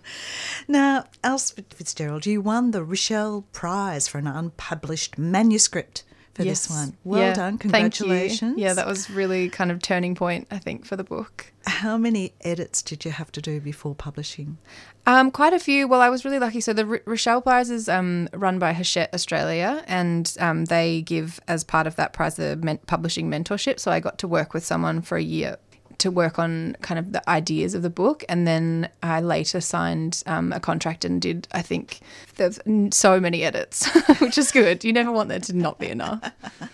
now, 0.68 1.04
Else 1.22 1.50
Fitzgerald, 1.50 2.26
you 2.26 2.40
won 2.40 2.70
the 2.70 2.84
Richell 2.84 3.44
Prize 3.52 4.08
for 4.08 4.18
an 4.18 4.26
unpublished 4.26 5.18
manuscript 5.18 6.04
for 6.34 6.42
yes. 6.42 6.66
this 6.66 6.76
one. 6.76 6.96
Well 7.04 7.20
yeah. 7.20 7.34
done, 7.34 7.58
congratulations. 7.58 8.58
Yeah, 8.58 8.74
that 8.74 8.86
was 8.86 9.08
really 9.08 9.48
kind 9.48 9.70
of 9.70 9.80
turning 9.80 10.14
point, 10.14 10.48
I 10.50 10.58
think, 10.58 10.84
for 10.84 10.96
the 10.96 11.04
book. 11.04 11.52
How 11.66 11.96
many 11.96 12.32
edits 12.42 12.82
did 12.82 13.04
you 13.04 13.10
have 13.10 13.32
to 13.32 13.40
do 13.40 13.60
before 13.60 13.94
publishing? 13.94 14.58
Um, 15.06 15.30
quite 15.30 15.52
a 15.52 15.58
few. 15.58 15.88
Well, 15.88 16.00
I 16.00 16.10
was 16.10 16.24
really 16.24 16.38
lucky. 16.38 16.60
So 16.60 16.72
the 16.72 16.86
R- 16.86 16.98
Richell 17.00 17.42
Prize 17.42 17.70
is 17.70 17.88
um, 17.88 18.28
run 18.32 18.58
by 18.58 18.72
Hachette 18.72 19.12
Australia, 19.14 19.82
and 19.86 20.34
um, 20.40 20.66
they 20.66 21.02
give 21.02 21.40
as 21.48 21.64
part 21.64 21.86
of 21.86 21.96
that 21.96 22.12
prize 22.12 22.36
the 22.36 22.56
men- 22.56 22.78
publishing 22.86 23.30
mentorship. 23.30 23.80
So 23.80 23.90
I 23.90 24.00
got 24.00 24.18
to 24.18 24.28
work 24.28 24.52
with 24.54 24.64
someone 24.64 25.00
for 25.02 25.16
a 25.16 25.22
year 25.22 25.56
to 25.96 26.10
work 26.10 26.40
on 26.40 26.76
kind 26.82 26.98
of 26.98 27.12
the 27.12 27.30
ideas 27.30 27.72
of 27.74 27.82
the 27.82 27.88
book, 27.90 28.24
and 28.28 28.46
then 28.46 28.88
I 29.02 29.20
later 29.20 29.60
signed 29.60 30.22
um, 30.26 30.52
a 30.52 30.60
contract 30.60 31.04
and 31.04 31.22
did. 31.22 31.46
I 31.52 31.62
think 31.62 32.00
there's 32.36 32.58
n- 32.66 32.92
so 32.92 33.20
many 33.20 33.42
edits, 33.42 33.86
which 34.20 34.36
is 34.36 34.50
good. 34.52 34.84
You 34.84 34.92
never 34.92 35.12
want 35.12 35.28
there 35.28 35.38
to 35.40 35.52
not 35.56 35.78
be 35.78 35.88
enough. 35.88 36.20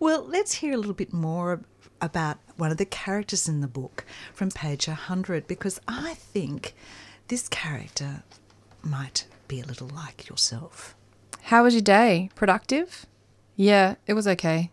Well, 0.00 0.24
let's 0.26 0.54
hear 0.54 0.74
a 0.74 0.76
little 0.76 0.92
bit 0.92 1.12
more 1.12 1.60
about 2.04 2.38
one 2.56 2.70
of 2.70 2.76
the 2.76 2.84
characters 2.84 3.48
in 3.48 3.60
the 3.60 3.66
book 3.66 4.04
from 4.32 4.50
page 4.50 4.86
100 4.86 5.46
because 5.46 5.80
I 5.88 6.14
think 6.14 6.74
this 7.28 7.48
character 7.48 8.22
might 8.82 9.26
be 9.48 9.60
a 9.60 9.66
little 9.66 9.88
like 9.88 10.28
yourself. 10.28 10.94
How 11.42 11.64
was 11.64 11.74
your 11.74 11.82
day? 11.82 12.30
Productive? 12.34 13.06
Yeah, 13.56 13.96
it 14.06 14.14
was 14.14 14.28
okay. 14.28 14.70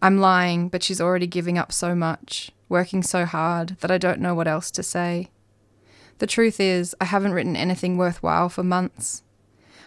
I'm 0.00 0.18
lying, 0.18 0.68
but 0.68 0.82
she's 0.82 1.00
already 1.00 1.26
giving 1.26 1.58
up 1.58 1.72
so 1.72 1.94
much, 1.94 2.50
working 2.68 3.02
so 3.02 3.24
hard 3.24 3.76
that 3.80 3.90
I 3.90 3.98
don't 3.98 4.20
know 4.20 4.34
what 4.34 4.48
else 4.48 4.70
to 4.72 4.82
say. 4.82 5.30
The 6.18 6.26
truth 6.26 6.60
is, 6.60 6.94
I 7.00 7.06
haven't 7.06 7.32
written 7.32 7.56
anything 7.56 7.96
worthwhile 7.96 8.48
for 8.48 8.62
months. 8.62 9.22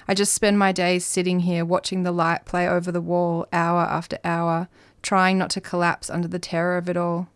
I 0.08 0.14
just 0.14 0.34
spend 0.34 0.60
my 0.60 0.72
days 0.72 1.06
sitting 1.06 1.42
here 1.42 1.66
watching 1.66 2.04
the 2.04 2.12
light 2.12 2.46
play 2.46 2.68
over 2.68 2.92
the 2.92 3.02
wall 3.02 3.48
hour 3.52 3.82
after 3.82 4.20
hour, 4.24 4.68
trying 5.06 5.38
not 5.38 5.52
to 5.52 5.62
collapse 5.62 6.10
under 6.10 6.28
the 6.28 6.40
terror 6.40 6.78
of 6.78 6.90
it 6.90 6.98
all. 6.98 7.30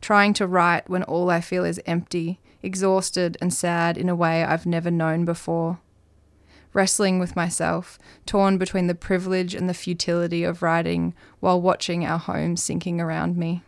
Trying 0.00 0.32
to 0.34 0.46
write 0.46 0.88
when 0.88 1.02
all 1.02 1.28
I 1.28 1.42
feel 1.42 1.62
is 1.62 1.80
empty, 1.84 2.40
exhausted 2.62 3.36
and 3.38 3.52
sad 3.52 3.98
in 3.98 4.08
a 4.08 4.16
way 4.16 4.42
I've 4.42 4.64
never 4.64 4.90
known 4.90 5.26
before. 5.26 5.78
Wrestling 6.72 7.18
with 7.18 7.36
myself, 7.36 7.98
torn 8.24 8.56
between 8.56 8.86
the 8.86 8.94
privilege 8.94 9.54
and 9.54 9.68
the 9.68 9.74
futility 9.74 10.42
of 10.42 10.62
writing 10.62 11.12
while 11.40 11.60
watching 11.60 12.06
our 12.06 12.18
home 12.18 12.56
sinking 12.56 12.98
around 12.98 13.36
me. 13.36 13.62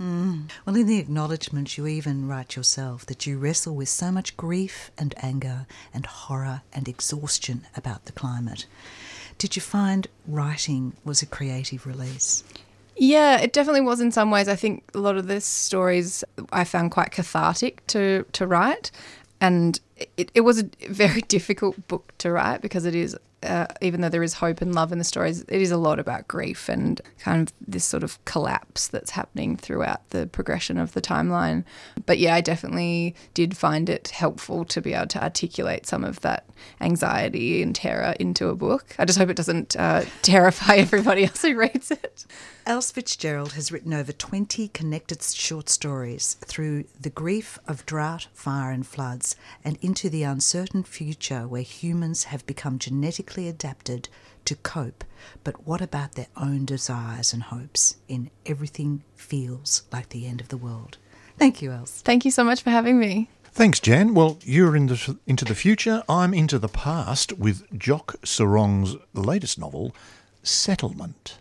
Mm. 0.00 0.50
Well, 0.64 0.76
in 0.76 0.86
the 0.86 0.98
acknowledgements, 0.98 1.76
you 1.76 1.86
even 1.86 2.28
write 2.28 2.56
yourself 2.56 3.04
that 3.06 3.26
you 3.26 3.38
wrestle 3.38 3.74
with 3.74 3.88
so 3.88 4.12
much 4.12 4.36
grief 4.36 4.90
and 4.96 5.14
anger 5.22 5.66
and 5.92 6.06
horror 6.06 6.62
and 6.72 6.86
exhaustion 6.86 7.66
about 7.76 8.04
the 8.04 8.12
climate. 8.12 8.66
Did 9.38 9.56
you 9.56 9.62
find 9.62 10.06
writing 10.26 10.94
was 11.04 11.22
a 11.22 11.26
creative 11.26 11.86
release? 11.86 12.44
Yeah, 12.96 13.38
it 13.38 13.52
definitely 13.52 13.80
was 13.80 14.00
in 14.00 14.10
some 14.10 14.30
ways. 14.30 14.48
I 14.48 14.56
think 14.56 14.82
a 14.94 14.98
lot 14.98 15.16
of 15.16 15.28
the 15.28 15.40
stories 15.40 16.24
I 16.52 16.64
found 16.64 16.90
quite 16.90 17.12
cathartic 17.12 17.86
to, 17.88 18.24
to 18.32 18.46
write. 18.46 18.90
And 19.40 19.78
it, 20.16 20.30
it 20.34 20.40
was 20.42 20.60
a 20.60 20.68
very 20.88 21.20
difficult 21.28 21.88
book 21.88 22.12
to 22.18 22.30
write 22.30 22.60
because 22.60 22.84
it 22.84 22.94
is, 22.94 23.16
uh, 23.42 23.66
even 23.80 24.00
though 24.00 24.08
there 24.08 24.22
is 24.22 24.34
hope 24.34 24.60
and 24.60 24.74
love 24.74 24.92
in 24.92 24.98
the 24.98 25.04
stories, 25.04 25.42
it 25.42 25.60
is 25.60 25.70
a 25.70 25.76
lot 25.76 25.98
about 25.98 26.28
grief 26.28 26.68
and 26.68 27.00
kind 27.18 27.48
of 27.48 27.54
this 27.66 27.84
sort 27.84 28.02
of 28.02 28.22
collapse 28.24 28.88
that's 28.88 29.12
happening 29.12 29.56
throughout 29.56 30.08
the 30.10 30.26
progression 30.26 30.78
of 30.78 30.92
the 30.92 31.00
timeline. 31.00 31.64
But 32.06 32.18
yeah, 32.18 32.34
I 32.34 32.40
definitely 32.40 33.14
did 33.34 33.56
find 33.56 33.88
it 33.88 34.08
helpful 34.08 34.64
to 34.66 34.80
be 34.80 34.94
able 34.94 35.06
to 35.08 35.22
articulate 35.22 35.86
some 35.86 36.04
of 36.04 36.20
that 36.20 36.44
anxiety 36.80 37.62
and 37.62 37.74
terror 37.74 38.14
into 38.18 38.48
a 38.48 38.54
book. 38.54 38.94
I 38.98 39.04
just 39.04 39.18
hope 39.18 39.30
it 39.30 39.36
doesn't 39.36 39.76
uh, 39.76 40.04
terrify 40.22 40.76
everybody 40.76 41.24
else 41.24 41.42
who 41.42 41.56
reads 41.56 41.90
it. 41.90 42.26
Else 42.66 42.92
Fitzgerald 42.92 43.54
has 43.54 43.72
written 43.72 43.94
over 43.94 44.12
20 44.12 44.68
connected 44.68 45.22
short 45.22 45.70
stories 45.70 46.34
through 46.44 46.84
the 47.00 47.08
grief 47.08 47.58
of 47.66 47.86
drought, 47.86 48.26
fire, 48.34 48.70
and 48.70 48.86
floods, 48.86 49.36
and 49.64 49.78
into 49.88 50.10
the 50.10 50.22
uncertain 50.22 50.82
future 50.82 51.48
where 51.48 51.62
humans 51.62 52.24
have 52.24 52.46
become 52.46 52.78
genetically 52.78 53.48
adapted 53.48 54.06
to 54.44 54.54
cope. 54.54 55.02
But 55.42 55.66
what 55.66 55.80
about 55.80 56.12
their 56.12 56.26
own 56.36 56.66
desires 56.66 57.32
and 57.32 57.42
hopes 57.42 57.96
in 58.06 58.28
Everything 58.44 59.02
Feels 59.16 59.84
Like 59.90 60.10
the 60.10 60.26
End 60.26 60.42
of 60.42 60.48
the 60.48 60.58
World? 60.58 60.98
Thank 61.38 61.62
you, 61.62 61.72
Else. 61.72 62.02
Thank 62.02 62.26
you 62.26 62.30
so 62.30 62.44
much 62.44 62.60
for 62.60 62.68
having 62.68 62.98
me. 62.98 63.30
Thanks, 63.44 63.80
Jan. 63.80 64.12
Well, 64.12 64.38
you're 64.42 64.76
in 64.76 64.88
the, 64.88 65.16
into 65.26 65.46
the 65.46 65.54
future. 65.54 66.02
I'm 66.06 66.34
into 66.34 66.58
the 66.58 66.68
past 66.68 67.38
with 67.38 67.64
Jock 67.78 68.16
Serong's 68.26 68.94
latest 69.14 69.58
novel, 69.58 69.96
Settlement. 70.42 71.38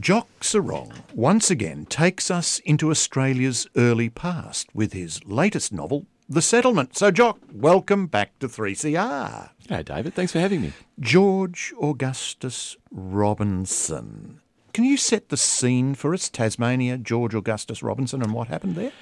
Jock 0.00 0.26
Sarong 0.42 0.92
once 1.14 1.52
again 1.52 1.86
takes 1.86 2.32
us 2.32 2.58
into 2.64 2.90
Australia's 2.90 3.68
early 3.76 4.08
past 4.08 4.74
with 4.74 4.92
his 4.92 5.24
latest 5.24 5.72
novel, 5.72 6.06
The 6.30 6.42
Settlement. 6.42 6.94
So, 6.94 7.10
Jock, 7.10 7.38
welcome 7.54 8.06
back 8.06 8.38
to 8.40 8.48
3CR. 8.48 9.48
Hey, 9.66 9.82
David. 9.82 10.12
Thanks 10.12 10.30
for 10.32 10.40
having 10.40 10.60
me. 10.60 10.74
George 11.00 11.72
Augustus 11.80 12.76
Robinson. 12.90 14.42
Can 14.74 14.84
you 14.84 14.98
set 14.98 15.30
the 15.30 15.38
scene 15.38 15.94
for 15.94 16.12
us, 16.12 16.28
Tasmania, 16.28 16.98
George 16.98 17.34
Augustus 17.34 17.82
Robinson, 17.82 18.20
and 18.20 18.34
what 18.34 18.48
happened 18.48 18.74
there? 18.74 18.92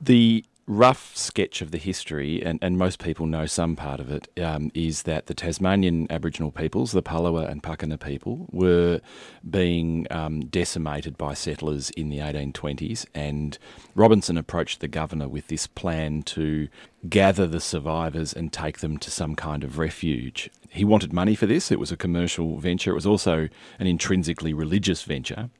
The 0.00 0.44
rough 0.66 1.16
sketch 1.16 1.60
of 1.60 1.70
the 1.70 1.78
history, 1.78 2.42
and, 2.42 2.58
and 2.62 2.78
most 2.78 2.98
people 2.98 3.26
know 3.26 3.46
some 3.46 3.76
part 3.76 4.00
of 4.00 4.10
it, 4.10 4.28
um, 4.40 4.70
is 4.74 5.02
that 5.02 5.26
the 5.26 5.34
Tasmanian 5.34 6.06
Aboriginal 6.10 6.50
peoples, 6.50 6.92
the 6.92 7.02
Palawa 7.02 7.48
and 7.48 7.62
Pakana 7.62 7.98
people, 7.98 8.46
were 8.52 9.00
being 9.48 10.06
um, 10.10 10.46
decimated 10.46 11.18
by 11.18 11.34
settlers 11.34 11.90
in 11.90 12.10
the 12.10 12.18
1820s. 12.18 13.06
And 13.14 13.58
Robinson 13.94 14.38
approached 14.38 14.80
the 14.80 14.88
governor 14.88 15.28
with 15.28 15.48
this 15.48 15.66
plan 15.66 16.22
to 16.22 16.68
gather 17.08 17.46
the 17.46 17.60
survivors 17.60 18.32
and 18.32 18.52
take 18.52 18.78
them 18.78 18.98
to 18.98 19.10
some 19.10 19.34
kind 19.34 19.64
of 19.64 19.78
refuge. 19.78 20.50
He 20.70 20.84
wanted 20.84 21.12
money 21.12 21.34
for 21.34 21.46
this. 21.46 21.70
It 21.72 21.80
was 21.80 21.92
a 21.92 21.96
commercial 21.96 22.58
venture. 22.58 22.92
It 22.92 22.94
was 22.94 23.06
also 23.06 23.48
an 23.78 23.86
intrinsically 23.86 24.54
religious 24.54 25.02
venture. 25.02 25.50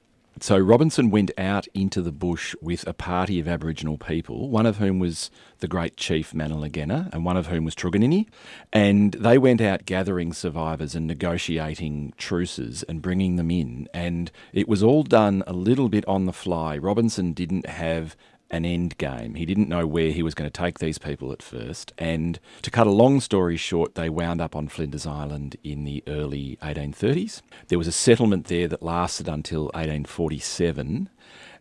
So 0.41 0.59
Robinson 0.59 1.11
went 1.11 1.31
out 1.39 1.69
into 1.75 2.03
the 2.03 2.11
bush 2.11 2.55
with 2.61 2.87
a 2.87 2.93
party 2.93 3.39
of 3.39 3.47
Aboriginal 3.47 3.97
people, 3.97 4.49
one 4.51 4.67
of 4.67 4.79
whom 4.79 4.99
was 4.99 5.31
the 5.61 5.69
great 5.69 5.97
chief 5.97 6.33
Mannalargenna, 6.33 7.12
and 7.12 7.25
one 7.25 7.37
of 7.37 7.47
whom 7.47 7.65
was 7.65 7.77
Truganini. 7.77 8.27
And 8.73 9.12
they 9.12 9.39
went 9.39 9.61
out 9.61 9.87
gathering 9.87 10.33
survivors 10.33 10.95
and 10.95 11.07
negotiating 11.07 12.15
truces 12.17 12.83
and 12.85 13.03
bringing 13.03 13.37
them 13.37 13.51
in. 13.51 13.89
And 13.95 14.33
it 14.53 14.69
was 14.69 14.83
all 14.83 15.05
done 15.05 15.45
a 15.47 15.53
little 15.53 15.89
bit 15.89 16.05
on 16.09 16.27
the 16.27 16.33
fly. 16.33 16.77
Robinson 16.77 17.33
didn't 17.35 17.67
have 17.67 18.17
an 18.52 18.66
end 18.66 18.99
game. 18.99 19.35
He 19.35 19.47
didn't 19.47 19.68
know 19.68 19.87
where 19.87 20.11
he 20.11 20.23
was 20.23 20.35
going 20.35 20.49
to 20.49 20.62
take 20.62 20.78
these 20.78 20.99
people 20.99 21.32
at 21.32 21.42
first. 21.42 21.92
And 21.97 22.38
to 22.61 22.71
cut 22.71 22.87
a 22.87 22.90
long 22.90 23.21
story 23.21 23.56
short, 23.56 23.94
they 23.94 24.11
wound 24.11 24.40
up 24.40 24.54
on 24.54 24.68
Flinders 24.68 25.06
Island 25.06 25.56
in 25.64 25.85
the 25.85 26.04
early 26.06 26.59
1830s. 26.62 27.40
There 27.68 27.78
was 27.78 27.88
a 27.88 27.92
settlement 27.92 28.47
there 28.47 28.68
that 28.68 28.82
lasted 28.82 29.26
until 29.26 29.64
1847, 29.75 31.09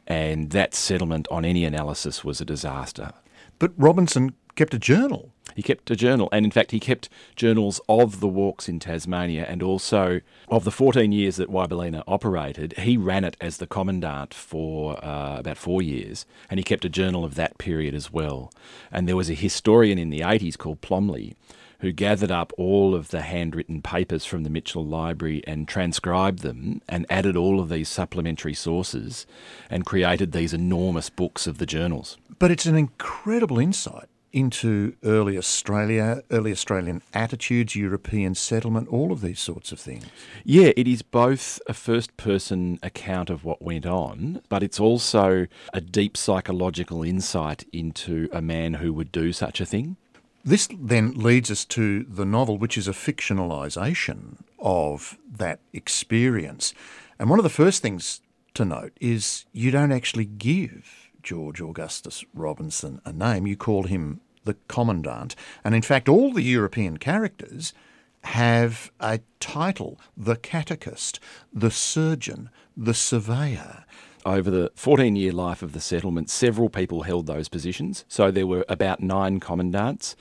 and 0.05 0.49
that 0.51 0.75
settlement, 0.75 1.27
on 1.31 1.45
any 1.45 1.63
analysis, 1.63 2.23
was 2.23 2.41
a 2.41 2.45
disaster. 2.45 3.13
But 3.57 3.71
Robinson 3.77 4.33
kept 4.61 4.75
a 4.75 4.79
journal. 4.79 5.31
He 5.55 5.63
kept 5.63 5.89
a 5.89 5.95
journal, 5.95 6.29
and 6.31 6.45
in 6.45 6.51
fact, 6.51 6.69
he 6.69 6.79
kept 6.79 7.09
journals 7.35 7.81
of 7.89 8.19
the 8.19 8.27
walks 8.27 8.69
in 8.69 8.77
Tasmania 8.77 9.43
and 9.49 9.63
also 9.63 10.21
of 10.49 10.65
the 10.65 10.71
14 10.71 11.11
years 11.11 11.37
that 11.37 11.49
Wybalenna 11.49 12.03
operated. 12.05 12.73
He 12.77 12.95
ran 12.95 13.23
it 13.23 13.35
as 13.41 13.57
the 13.57 13.65
commandant 13.65 14.35
for 14.35 15.03
uh, 15.03 15.39
about 15.39 15.57
four 15.57 15.81
years, 15.81 16.27
and 16.47 16.59
he 16.59 16.63
kept 16.63 16.85
a 16.85 16.89
journal 16.89 17.25
of 17.25 17.33
that 17.33 17.57
period 17.57 17.95
as 17.95 18.13
well. 18.13 18.53
And 18.91 19.07
there 19.07 19.15
was 19.15 19.31
a 19.31 19.33
historian 19.33 19.97
in 19.97 20.11
the 20.11 20.19
80s 20.19 20.59
called 20.59 20.81
Plomley 20.81 21.33
who 21.79 21.91
gathered 21.91 22.29
up 22.29 22.53
all 22.59 22.93
of 22.93 23.09
the 23.09 23.23
handwritten 23.23 23.81
papers 23.81 24.25
from 24.25 24.43
the 24.43 24.49
Mitchell 24.51 24.85
Library 24.85 25.41
and 25.47 25.67
transcribed 25.67 26.43
them 26.43 26.83
and 26.87 27.07
added 27.09 27.35
all 27.35 27.59
of 27.59 27.69
these 27.69 27.89
supplementary 27.89 28.53
sources 28.53 29.25
and 29.71 29.87
created 29.87 30.31
these 30.31 30.53
enormous 30.53 31.09
books 31.09 31.47
of 31.47 31.57
the 31.57 31.65
journals. 31.65 32.19
But 32.37 32.51
it's 32.51 32.67
an 32.67 32.75
incredible 32.75 33.57
insight 33.57 34.10
into 34.33 34.95
early 35.03 35.37
Australia, 35.37 36.23
early 36.31 36.51
Australian 36.51 37.01
attitudes, 37.13 37.75
European 37.75 38.35
settlement, 38.35 38.87
all 38.89 39.11
of 39.11 39.21
these 39.21 39.39
sorts 39.39 39.71
of 39.71 39.79
things. 39.79 40.05
Yeah, 40.43 40.71
it 40.75 40.87
is 40.87 41.01
both 41.01 41.59
a 41.67 41.73
first 41.73 42.15
person 42.17 42.79
account 42.83 43.29
of 43.29 43.43
what 43.43 43.61
went 43.61 43.85
on, 43.85 44.41
but 44.49 44.63
it's 44.63 44.79
also 44.79 45.47
a 45.73 45.81
deep 45.81 46.15
psychological 46.17 47.03
insight 47.03 47.65
into 47.71 48.29
a 48.31 48.41
man 48.41 48.75
who 48.75 48.93
would 48.93 49.11
do 49.11 49.33
such 49.33 49.59
a 49.61 49.65
thing. 49.65 49.97
This 50.43 50.67
then 50.75 51.13
leads 51.13 51.51
us 51.51 51.65
to 51.65 52.03
the 52.03 52.25
novel, 52.25 52.57
which 52.57 52.77
is 52.77 52.87
a 52.87 52.93
fictionalisation 52.93 54.37
of 54.59 55.17
that 55.29 55.59
experience. 55.71 56.73
And 57.19 57.29
one 57.29 57.39
of 57.39 57.43
the 57.43 57.49
first 57.49 57.81
things 57.81 58.21
to 58.55 58.65
note 58.65 58.93
is 58.99 59.45
you 59.51 59.71
don't 59.71 59.91
actually 59.91 60.25
give 60.25 61.10
George 61.23 61.61
Augustus 61.61 62.23
Robinson 62.33 63.01
a 63.05 63.13
name, 63.13 63.47
you 63.47 63.55
call 63.55 63.83
him 63.83 64.21
the 64.43 64.55
Commandant. 64.67 65.35
And 65.63 65.75
in 65.75 65.81
fact, 65.81 66.09
all 66.09 66.33
the 66.33 66.43
European 66.43 66.97
characters 66.97 67.73
have 68.23 68.91
a 68.99 69.19
title 69.39 69.99
the 70.15 70.35
catechist, 70.35 71.19
the 71.53 71.71
surgeon, 71.71 72.49
the 72.75 72.93
surveyor. 72.93 73.85
Over 74.23 74.51
the 74.51 74.71
14 74.75 75.15
year 75.15 75.31
life 75.31 75.63
of 75.63 75.73
the 75.73 75.79
settlement, 75.79 76.29
several 76.29 76.69
people 76.69 77.03
held 77.03 77.25
those 77.25 77.49
positions. 77.49 78.05
So 78.07 78.29
there 78.29 78.45
were 78.45 78.65
about 78.69 79.01
nine 79.01 79.39
commandants. 79.39 80.15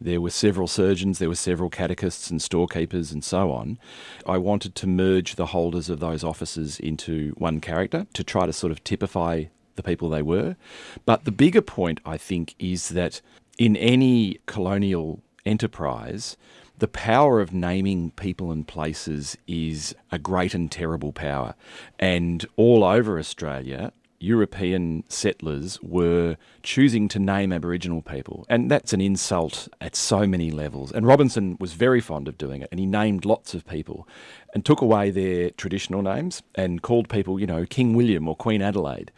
There 0.00 0.22
were 0.22 0.30
several 0.30 0.66
surgeons, 0.66 1.18
there 1.18 1.28
were 1.28 1.34
several 1.34 1.68
catechists 1.68 2.30
and 2.30 2.40
storekeepers 2.40 3.12
and 3.12 3.22
so 3.22 3.52
on. 3.52 3.78
I 4.26 4.38
wanted 4.38 4.74
to 4.76 4.86
merge 4.86 5.34
the 5.34 5.46
holders 5.46 5.90
of 5.90 6.00
those 6.00 6.24
offices 6.24 6.80
into 6.80 7.34
one 7.36 7.60
character 7.60 8.06
to 8.14 8.24
try 8.24 8.46
to 8.46 8.52
sort 8.52 8.72
of 8.72 8.82
typify 8.84 9.44
the 9.76 9.82
people 9.82 10.08
they 10.08 10.22
were. 10.22 10.56
But 11.04 11.24
the 11.24 11.32
bigger 11.32 11.62
point, 11.62 12.00
I 12.04 12.16
think, 12.16 12.54
is 12.58 12.90
that 12.90 13.20
in 13.58 13.76
any 13.76 14.40
colonial 14.46 15.22
enterprise, 15.44 16.36
the 16.78 16.88
power 16.88 17.40
of 17.40 17.52
naming 17.52 18.10
people 18.12 18.50
and 18.50 18.66
places 18.66 19.36
is 19.46 19.94
a 20.10 20.18
great 20.18 20.54
and 20.54 20.70
terrible 20.70 21.12
power. 21.12 21.54
And 21.98 22.44
all 22.56 22.82
over 22.82 23.18
Australia, 23.18 23.92
European 24.22 25.02
settlers 25.08 25.80
were 25.82 26.36
choosing 26.62 27.08
to 27.08 27.18
name 27.18 27.52
Aboriginal 27.52 28.02
people. 28.02 28.46
And 28.48 28.70
that's 28.70 28.92
an 28.92 29.00
insult 29.00 29.68
at 29.80 29.96
so 29.96 30.26
many 30.26 30.50
levels. 30.50 30.92
And 30.92 31.06
Robinson 31.06 31.56
was 31.60 31.72
very 31.72 32.00
fond 32.00 32.28
of 32.28 32.38
doing 32.38 32.62
it. 32.62 32.68
And 32.70 32.78
he 32.78 32.86
named 32.86 33.24
lots 33.24 33.52
of 33.52 33.66
people 33.66 34.08
and 34.54 34.64
took 34.64 34.80
away 34.80 35.10
their 35.10 35.50
traditional 35.50 36.02
names 36.02 36.42
and 36.54 36.82
called 36.82 37.08
people, 37.08 37.40
you 37.40 37.46
know, 37.46 37.66
King 37.66 37.94
William 37.94 38.28
or 38.28 38.36
Queen 38.36 38.62
Adelaide. 38.62 39.10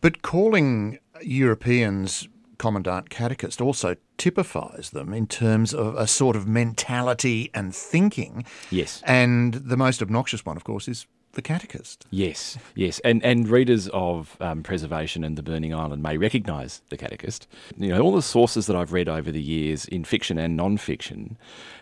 But 0.00 0.22
calling 0.22 0.98
Europeans 1.22 2.28
Commandant 2.58 3.08
Catechist 3.08 3.60
also 3.60 3.96
typifies 4.16 4.90
them 4.90 5.14
in 5.14 5.26
terms 5.26 5.72
of 5.72 5.94
a 5.94 6.06
sort 6.06 6.36
of 6.36 6.46
mentality 6.46 7.50
and 7.54 7.74
thinking. 7.74 8.44
Yes. 8.70 9.02
And 9.06 9.54
the 9.54 9.76
most 9.76 10.02
obnoxious 10.02 10.44
one, 10.44 10.56
of 10.56 10.64
course, 10.64 10.88
is 10.88 11.06
the 11.32 11.42
catechist. 11.42 12.06
Yes, 12.10 12.58
yes, 12.74 13.00
and 13.00 13.22
and 13.24 13.48
readers 13.48 13.88
of 13.88 14.36
um, 14.40 14.62
Preservation 14.62 15.24
and 15.24 15.36
the 15.36 15.42
Burning 15.42 15.74
Island 15.74 16.02
may 16.02 16.16
recognise 16.16 16.82
the 16.88 16.96
catechist. 16.96 17.46
You 17.76 17.88
know, 17.88 18.00
all 18.00 18.14
the 18.14 18.22
sources 18.22 18.66
that 18.66 18.76
I've 18.76 18.92
read 18.92 19.08
over 19.08 19.30
the 19.30 19.42
years 19.42 19.84
in 19.84 20.04
fiction 20.04 20.38
and 20.38 20.56
non-fiction, 20.56 21.36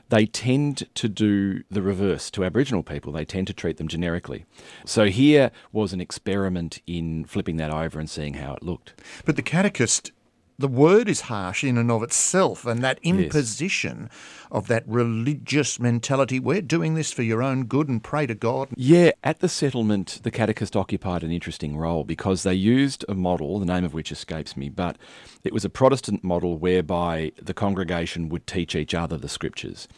they 0.08 0.26
tend 0.26 0.86
to 0.94 1.08
do 1.08 1.62
the 1.70 1.82
reverse 1.82 2.30
to 2.32 2.44
Aboriginal 2.44 2.82
people. 2.82 3.12
They 3.12 3.24
tend 3.24 3.46
to 3.48 3.52
treat 3.52 3.76
them 3.76 3.88
generically. 3.88 4.44
So 4.84 5.06
here 5.06 5.50
was 5.72 5.92
an 5.92 6.00
experiment 6.00 6.80
in 6.86 7.24
flipping 7.24 7.56
that 7.56 7.70
over 7.70 7.98
and 7.98 8.08
seeing 8.08 8.34
how 8.34 8.54
it 8.54 8.62
looked. 8.62 9.00
But 9.24 9.36
the 9.36 9.42
catechist 9.42 10.12
the 10.58 10.68
word 10.68 11.08
is 11.08 11.22
harsh 11.22 11.62
in 11.62 11.76
and 11.76 11.90
of 11.90 12.02
itself, 12.02 12.64
and 12.64 12.82
that 12.82 12.98
imposition 13.02 14.08
yes. 14.10 14.48
of 14.50 14.68
that 14.68 14.84
religious 14.86 15.78
mentality, 15.78 16.40
we're 16.40 16.62
doing 16.62 16.94
this 16.94 17.12
for 17.12 17.22
your 17.22 17.42
own 17.42 17.64
good 17.64 17.88
and 17.88 18.02
pray 18.02 18.26
to 18.26 18.34
God. 18.34 18.68
Yeah, 18.75 19.10
at 19.22 19.40
the 19.40 19.48
settlement, 19.48 20.20
the 20.22 20.30
catechist 20.30 20.75
occupied 20.75 21.22
an 21.22 21.30
interesting 21.30 21.76
role 21.76 22.04
because 22.04 22.42
they 22.42 22.54
used 22.54 23.04
a 23.08 23.14
model, 23.14 23.58
the 23.58 23.66
name 23.66 23.84
of 23.84 23.94
which 23.94 24.10
escapes 24.10 24.56
me, 24.56 24.68
but 24.68 24.96
it 25.44 25.52
was 25.52 25.64
a 25.64 25.70
Protestant 25.70 26.25
model 26.25 26.56
whereby 26.56 27.32
the 27.40 27.54
congregation 27.54 28.28
would 28.30 28.46
teach 28.46 28.75
each 28.75 28.94
other 28.94 29.16
the 29.16 29.28
scriptures. 29.28 29.88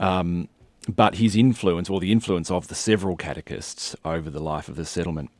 Um, 0.00 0.48
but 0.88 1.14
his 1.14 1.36
influence, 1.36 1.88
or 1.88 2.00
the 2.00 2.12
influence 2.12 2.50
of 2.50 2.68
the 2.68 2.74
several 2.74 3.16
catechists 3.16 3.96
over 4.04 4.28
the 4.28 4.42
life 4.42 4.68
of 4.68 4.76
the 4.76 4.84
settlement, 4.84 5.30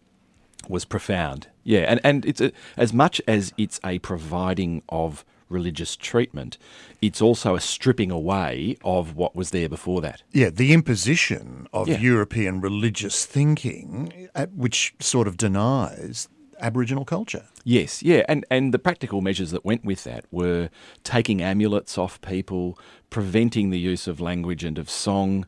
was 0.68 0.84
profound. 0.84 1.48
Yeah, 1.62 1.80
and, 1.80 2.00
and 2.04 2.24
it's 2.26 2.40
a, 2.40 2.52
as 2.76 2.92
much 2.92 3.20
as 3.26 3.52
it's 3.56 3.80
a 3.84 3.98
providing 4.00 4.82
of 4.88 5.24
religious 5.48 5.96
treatment, 5.96 6.58
it's 7.00 7.20
also 7.20 7.54
a 7.54 7.60
stripping 7.60 8.10
away 8.10 8.76
of 8.84 9.14
what 9.16 9.36
was 9.36 9.50
there 9.50 9.68
before 9.68 10.00
that. 10.00 10.22
Yeah, 10.32 10.50
the 10.50 10.72
imposition 10.72 11.66
of 11.72 11.88
yeah. 11.88 11.98
European 11.98 12.60
religious 12.60 13.24
thinking, 13.24 14.28
uh, 14.34 14.46
which 14.46 14.94
sort 15.00 15.28
of 15.28 15.36
denies 15.36 16.28
Aboriginal 16.60 17.04
culture. 17.04 17.44
Yes, 17.64 18.02
yeah, 18.02 18.24
and, 18.28 18.44
and 18.50 18.72
the 18.72 18.78
practical 18.78 19.20
measures 19.20 19.50
that 19.50 19.64
went 19.64 19.84
with 19.84 20.04
that 20.04 20.24
were 20.30 20.70
taking 21.02 21.42
amulets 21.42 21.98
off 21.98 22.20
people, 22.20 22.78
preventing 23.10 23.70
the 23.70 23.78
use 23.78 24.06
of 24.06 24.20
language 24.20 24.64
and 24.64 24.78
of 24.78 24.88
song, 24.88 25.46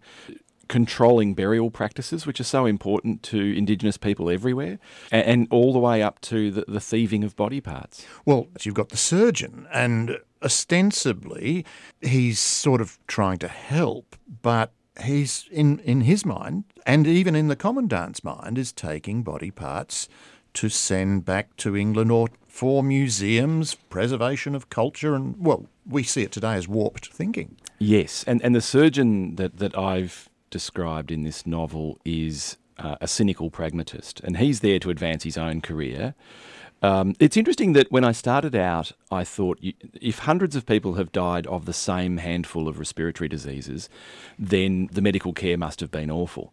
controlling 0.69 1.35
burial 1.35 1.71
practices, 1.71 2.27
which 2.27 2.41
are 2.41 2.45
so 2.45 2.67
important 2.67 3.23
to 3.25 3.57
Indigenous 3.57 3.97
people 3.97 4.31
everywhere, 4.31 4.79
and, 5.11 5.27
and 5.27 5.49
all 5.51 5.73
the 5.73 5.79
way 5.79 6.03
up 6.03 6.21
to 6.23 6.51
the, 6.51 6.65
the 6.67 6.81
thieving 6.81 7.25
of 7.25 7.37
body 7.37 7.61
parts. 7.61 8.07
Well, 8.25 8.49
you've 8.63 8.75
got 8.75 8.91
the 8.91 8.97
surgeon, 8.97 9.67
and 9.73 10.19
ostensibly 10.43 11.65
he's 12.01 12.39
sort 12.39 12.81
of 12.81 12.99
trying 13.07 13.39
to 13.39 13.49
help, 13.49 14.17
but 14.43 14.73
he's 15.03 15.49
in 15.51 15.79
in 15.81 16.03
his 16.03 16.25
mind, 16.25 16.65
and 16.85 17.07
even 17.07 17.35
in 17.35 17.49
the 17.49 17.57
commandant's 17.57 18.25
mind, 18.25 18.59
is 18.59 18.73
taking 18.73 19.23
body 19.23 19.51
parts 19.51 20.09
to 20.55 20.69
send 20.71 21.25
back 21.25 21.55
to 21.59 21.77
England 21.77 22.11
or 22.11 22.29
for 22.47 22.83
museums, 22.83 23.75
preservation 23.75 24.55
of 24.55 24.71
culture, 24.71 25.15
and 25.15 25.37
well, 25.39 25.67
we 25.87 26.03
see 26.03 26.23
it 26.23 26.33
today 26.33 26.55
as 26.55 26.67
warped 26.67 27.13
thinking. 27.13 27.57
Yes, 27.79 28.25
and 28.27 28.43
and 28.43 28.55
the 28.55 28.63
surgeon 28.63 29.37
that 29.37 29.59
that 29.59 29.77
I've 29.77 30.31
described 30.51 31.11
in 31.11 31.25
this 31.25 31.47
novel 31.47 31.99
is 32.05 32.57
uh, 32.79 32.97
a 33.01 33.09
cynical 33.09 33.51
pragmatist, 33.51 34.21
and 34.21 34.37
he's 34.37 34.61
there 34.61 34.79
to 34.79 34.91
advance 34.91 35.25
his 35.25 35.39
own 35.39 35.61
career. 35.61 36.15
Um, 36.83 37.15
it's 37.19 37.37
interesting 37.37 37.73
that 37.73 37.91
when 37.91 38.05
I 38.05 38.13
started 38.13 38.55
out, 38.55 38.93
I 39.11 39.25
thought 39.25 39.59
if 40.01 40.21
hundreds 40.21 40.55
of 40.57 40.67
people 40.67 40.95
have 40.95 41.11
died 41.11 41.47
of 41.47 41.65
the 41.65 41.73
same 41.73 42.19
handful 42.19 42.69
of 42.69 42.79
respiratory 42.79 43.29
diseases, 43.29 43.89
then 44.39 44.89
the 44.93 45.01
medical 45.01 45.33
care 45.33 45.57
must 45.57 45.81
have 45.81 45.91
been 45.91 46.11
awful. 46.11 46.53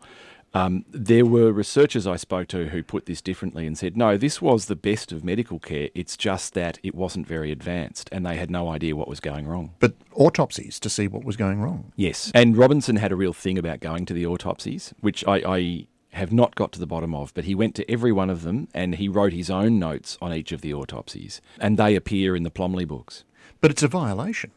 Um, 0.53 0.85
there 0.91 1.25
were 1.25 1.51
researchers 1.51 2.05
I 2.05 2.15
spoke 2.15 2.47
to 2.49 2.69
who 2.69 2.83
put 2.83 3.05
this 3.07 3.21
differently 3.21 3.65
and 3.65 3.77
said, 3.77 3.97
no, 3.97 4.17
this 4.17 4.41
was 4.41 4.65
the 4.65 4.75
best 4.75 5.11
of 5.11 5.23
medical 5.23 5.59
care. 5.59 5.89
It's 5.95 6.15
just 6.15 6.53
that 6.53 6.79
it 6.83 6.93
wasn't 6.93 7.27
very 7.27 7.51
advanced 7.51 8.09
and 8.11 8.25
they 8.25 8.35
had 8.35 8.51
no 8.51 8.69
idea 8.69 8.95
what 8.95 9.07
was 9.07 9.19
going 9.19 9.47
wrong. 9.47 9.73
But 9.79 9.95
autopsies 10.13 10.79
to 10.81 10.89
see 10.89 11.07
what 11.07 11.23
was 11.23 11.35
going 11.35 11.61
wrong. 11.61 11.91
Yes. 11.95 12.31
And 12.35 12.55
Robinson 12.55 12.97
had 12.97 13.11
a 13.11 13.15
real 13.15 13.33
thing 13.33 13.57
about 13.57 13.79
going 13.79 14.05
to 14.05 14.13
the 14.13 14.27
autopsies, 14.27 14.93
which 15.01 15.25
I, 15.27 15.37
I 15.37 15.87
have 16.11 16.31
not 16.31 16.53
got 16.53 16.71
to 16.73 16.79
the 16.79 16.85
bottom 16.85 17.15
of, 17.15 17.33
but 17.33 17.45
he 17.45 17.55
went 17.55 17.73
to 17.75 17.91
every 17.91 18.11
one 18.11 18.29
of 18.29 18.43
them 18.43 18.67
and 18.75 18.95
he 18.95 19.09
wrote 19.09 19.33
his 19.33 19.49
own 19.49 19.79
notes 19.79 20.17
on 20.21 20.33
each 20.33 20.51
of 20.51 20.61
the 20.61 20.73
autopsies. 20.73 21.41
And 21.59 21.77
they 21.77 21.95
appear 21.95 22.35
in 22.35 22.43
the 22.43 22.51
Plomley 22.51 22.87
books. 22.87 23.23
But 23.59 23.71
it's 23.71 23.83
a 23.83 23.87
violation. 23.87 24.51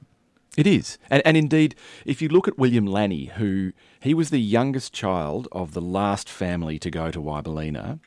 It 0.57 0.66
is. 0.66 0.99
And, 1.11 1.23
and 1.25 1.37
indeed, 1.37 1.75
if 2.05 2.23
you 2.23 2.29
look 2.29 2.49
at 2.49 2.59
William 2.59 2.87
Lanny, 2.87 3.27
who 3.27 3.73
he 4.01 4.14
was 4.14 4.31
the 4.31 4.40
youngest 4.40 4.92
child 4.92 5.49
of 5.53 5.75
the 5.75 5.81
last 5.81 6.29
family 6.29 6.79
to 6.79 6.90
go 6.90 7.11
to 7.11 7.21
Wybalenna, 7.21 8.01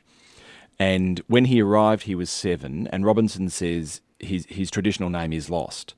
and 0.78 1.20
when 1.26 1.44
he 1.44 1.62
arrived, 1.62 2.04
he 2.04 2.14
was 2.14 2.30
seven, 2.30 2.88
and 2.88 3.04
Robinson 3.04 3.50
says 3.50 4.00
his, 4.18 4.46
his 4.46 4.70
traditional 4.70 5.10
name 5.10 5.32
is 5.32 5.50
lost. 5.50 5.94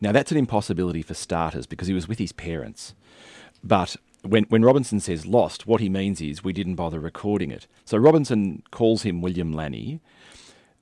Now, 0.00 0.10
that's 0.10 0.32
an 0.32 0.38
impossibility 0.38 1.02
for 1.02 1.14
starters 1.14 1.66
because 1.66 1.88
he 1.88 1.94
was 1.94 2.08
with 2.08 2.18
his 2.18 2.32
parents. 2.32 2.94
But 3.62 3.96
when, 4.22 4.44
when 4.44 4.64
Robinson 4.64 5.00
says 5.00 5.26
lost, 5.26 5.66
what 5.66 5.80
he 5.80 5.88
means 5.88 6.20
is 6.20 6.42
we 6.42 6.52
didn't 6.52 6.76
bother 6.76 6.98
recording 6.98 7.50
it. 7.50 7.66
So 7.84 7.98
Robinson 7.98 8.62
calls 8.70 9.02
him 9.02 9.20
William 9.20 9.52
Lanny, 9.52 10.00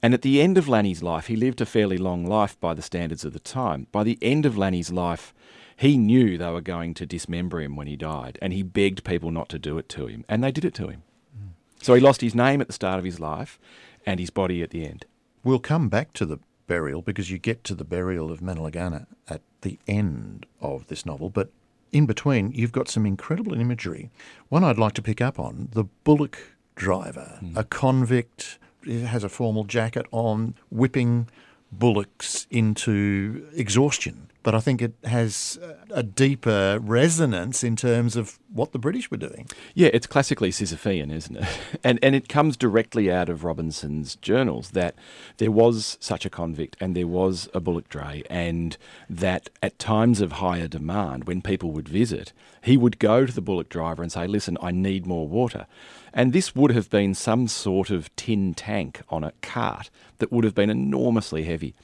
and 0.03 0.15
at 0.15 0.23
the 0.23 0.41
end 0.41 0.57
of 0.57 0.69
Lanny's 0.69 1.03
life, 1.03 1.27
he 1.27 1.37
lived 1.37 1.61
a 1.61 1.67
fairly 1.67 1.99
long 1.99 2.25
life 2.25 2.59
by 2.59 2.75
the 2.75 2.83
standards 2.83 3.25
of 3.25 3.33
the 3.33 3.41
time. 3.41 3.87
By 3.93 4.03
the 4.03 4.19
end 4.23 4.47
of 4.47 4.57
Lanny's 4.57 4.91
life, 4.91 5.35
he 5.77 5.97
knew 5.97 6.37
they 6.37 6.51
were 6.51 6.61
going 6.61 6.95
to 6.95 7.07
dismember 7.07 7.61
him 7.61 7.77
when 7.77 7.87
he 7.87 7.97
died, 7.97 8.39
and 8.41 8.53
he 8.53 8.63
begged 8.63 9.05
people 9.05 9.31
not 9.31 9.49
to 9.51 9.59
do 9.59 9.79
it 9.79 9.89
to 9.91 10.07
him, 10.07 10.25
and 10.29 10.43
they 10.43 10.53
did 10.53 10.65
it 10.65 10.75
to 10.75 10.89
him. 10.89 11.03
Mm. 11.37 11.51
So 11.83 11.95
he 11.95 12.01
lost 12.01 12.21
his 12.21 12.35
name 12.35 12.61
at 12.61 12.67
the 12.67 12.73
start 12.73 12.99
of 12.99 13.05
his 13.05 13.21
life 13.21 13.59
and 14.07 14.21
his 14.21 14.31
body 14.31 14.63
at 14.63 14.71
the 14.71 14.87
end. 14.87 15.05
We'll 15.43 15.59
come 15.59 15.89
back 15.89 16.13
to 16.15 16.27
the 16.27 16.39
burial 16.67 17.03
because 17.03 17.31
you 17.31 17.39
get 17.39 17.65
to 17.65 17.75
the 17.75 17.85
burial 17.85 18.31
of 18.31 18.41
Mannalargenna 18.41 19.07
at 19.29 19.43
the 19.63 19.79
end 19.87 20.47
of 20.61 20.87
this 20.89 21.05
novel, 21.05 21.31
but 21.31 21.51
in 21.93 22.07
between, 22.07 22.53
you've 22.53 22.73
got 22.73 22.89
some 22.89 23.05
incredible 23.05 23.59
imagery. 23.59 24.11
One 24.49 24.65
I'd 24.65 24.79
like 24.79 24.95
to 24.95 25.03
pick 25.03 25.21
up 25.21 25.39
on 25.39 25.69
the 25.73 25.85
bullock 26.05 26.39
driver, 26.77 27.39
mm. 27.43 27.57
a 27.57 27.65
convict 27.65 28.59
has 28.87 29.25
a 29.25 29.29
formal 29.29 29.65
jacket 29.65 30.07
on, 30.11 30.55
whipping 30.71 31.29
bullocks 31.73 32.47
into 32.51 33.47
exhaustion. 33.55 34.27
But 34.43 34.55
I 34.55 34.61
think 34.61 34.81
it 34.81 34.95
has 35.05 35.59
a 35.91 36.03
deeper 36.03 36.79
resonance 36.81 37.63
in 37.63 37.77
terms 37.77 38.17
of 38.17 38.39
what 38.51 38.73
the 38.73 38.79
British 38.79 39.11
were 39.11 39.19
doing. 39.19 39.47
Yeah, 39.75 39.91
it's 39.93 40.07
classically 40.07 40.51
Sisyphean, 40.51 41.13
isn't 41.13 41.37
it? 41.37 41.45
And 41.85 41.99
and 42.03 42.15
it 42.15 42.29
comes 42.29 42.57
directly 42.57 43.13
out 43.13 43.29
of 43.29 43.45
Robinson's 43.45 44.17
journals 44.17 44.71
that 44.71 44.95
there 45.37 45.51
was 45.51 45.99
such 46.01 46.25
a 46.25 46.31
convict 46.31 46.77
and 46.81 46.97
there 46.97 47.07
was 47.07 47.49
a 47.53 47.61
bullock 47.61 47.89
dray, 47.91 48.23
and 48.31 48.79
that 49.11 49.51
at 49.63 49.79
times 49.79 50.23
of 50.23 50.33
higher 50.33 50.69
demand, 50.69 51.25
when 51.25 51.43
people 51.43 51.73
would 51.73 51.89
visit, 51.89 52.33
he 52.63 52.77
would 52.79 52.99
go 52.99 53.27
to 53.27 53.33
the 53.33 53.43
bullock 53.43 53.69
driver 53.69 54.03
and 54.03 54.11
say, 54.11 54.27
"Listen, 54.27 54.57
I 54.63 54.71
need 54.71 55.07
more 55.07 55.29
water." 55.29 55.67
And 56.13 56.33
this 56.33 56.55
would 56.55 56.73
have 56.73 56.91
been 56.91 57.15
some 57.15 57.49
sort 57.49 57.91
of 57.91 58.15
tin 58.17 58.55
tank 58.55 59.03
on 59.09 59.25
a 59.25 59.33
cart 59.43 59.91
that 60.19 60.33
would 60.33 60.45
have 60.45 60.55
been 60.55 60.71
enormously 60.71 61.45
heavy. 61.45 61.75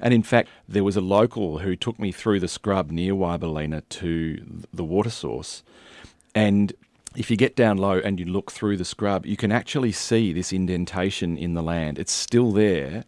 And 0.00 0.14
in 0.14 0.22
fact, 0.22 0.48
there 0.68 0.84
was 0.84 0.96
a 0.96 1.00
local 1.00 1.58
who 1.58 1.76
took 1.76 1.98
me 1.98 2.12
through 2.12 2.40
the 2.40 2.48
scrub 2.48 2.90
near 2.90 3.14
Wybalenna 3.14 3.82
to 3.88 4.64
the 4.72 4.84
water 4.84 5.10
source. 5.10 5.62
And 6.34 6.72
if 7.16 7.30
you 7.30 7.36
get 7.36 7.56
down 7.56 7.76
low 7.76 7.98
and 7.98 8.18
you 8.18 8.26
look 8.26 8.50
through 8.50 8.76
the 8.76 8.84
scrub, 8.84 9.26
you 9.26 9.36
can 9.36 9.52
actually 9.52 9.92
see 9.92 10.32
this 10.32 10.52
indentation 10.52 11.36
in 11.36 11.54
the 11.54 11.62
land. 11.62 11.98
It's 11.98 12.12
still 12.12 12.52
there 12.52 13.04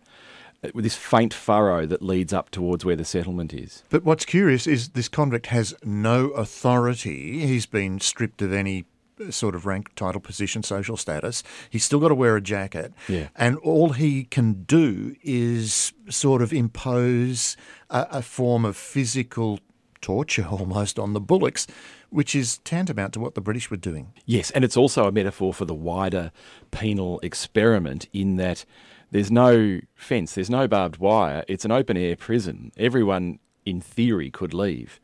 uh, 0.63 0.69
with 0.75 0.85
this 0.85 0.97
faint 0.97 1.33
furrow 1.33 1.87
that 1.87 2.03
leads 2.03 2.33
up 2.33 2.51
towards 2.51 2.85
where 2.85 2.97
the 2.97 3.05
settlement 3.05 3.55
is. 3.55 3.83
But 3.89 4.05
what's 4.05 4.25
curious 4.25 4.67
is 4.67 4.91
this 4.91 5.09
convict 5.09 5.47
has 5.47 5.75
no 5.85 6.31
authority. 6.31 7.47
He's 7.47 7.67
been 7.67 8.01
stripped 8.01 8.43
of 8.43 8.53
any 8.53 8.85
sort 9.31 9.55
of 9.55 9.67
rank, 9.67 9.95
title, 9.95 10.21
position, 10.21 10.63
social 10.63 10.97
status. 10.97 11.43
He's 11.71 11.85
still 11.85 12.01
got 12.01 12.09
to 12.09 12.15
wear 12.15 12.37
a 12.37 12.41
jacket. 12.41 12.93
Yeah. 13.09 13.29
And 13.37 13.57
all 13.59 13.91
he 13.91 14.25
can 14.25 14.65
do 14.65 15.17
is 15.23 15.93
sort 16.09 16.43
of 16.43 16.53
impose 16.53 17.57
a, 17.91 18.07
a 18.11 18.23
form 18.23 18.65
of 18.65 18.77
physical 18.77 19.61
torture 20.01 20.47
almost 20.51 20.99
on 20.99 21.15
the 21.15 21.21
bullocks, 21.21 21.67
which 22.11 22.35
is 22.35 22.59
tantamount 22.59 23.15
to 23.15 23.21
what 23.21 23.35
the 23.35 23.41
British 23.41 23.71
were 23.71 23.77
doing. 23.77 24.13
Yes, 24.27 24.51
and 24.51 24.65
it's 24.65 24.77
also 24.77 25.07
a 25.07 25.13
metaphor 25.13 25.53
for 25.53 25.65
the 25.65 25.75
wider 25.75 26.31
penal 26.71 27.19
experiment 27.21 28.09
in 28.13 28.37
that 28.37 28.65
there's 29.11 29.31
no 29.31 29.81
fence, 29.95 30.35
there's 30.35 30.51
no 30.51 30.69
barbed 30.69 30.99
wire, 30.99 31.45
it's 31.49 31.65
an 31.65 31.73
open 31.73 31.97
air 31.97 32.17
prison. 32.17 32.73
Everyone, 32.77 33.39
in 33.65 33.81
theory, 33.81 34.31
could 34.31 34.53
leave. 34.53 35.01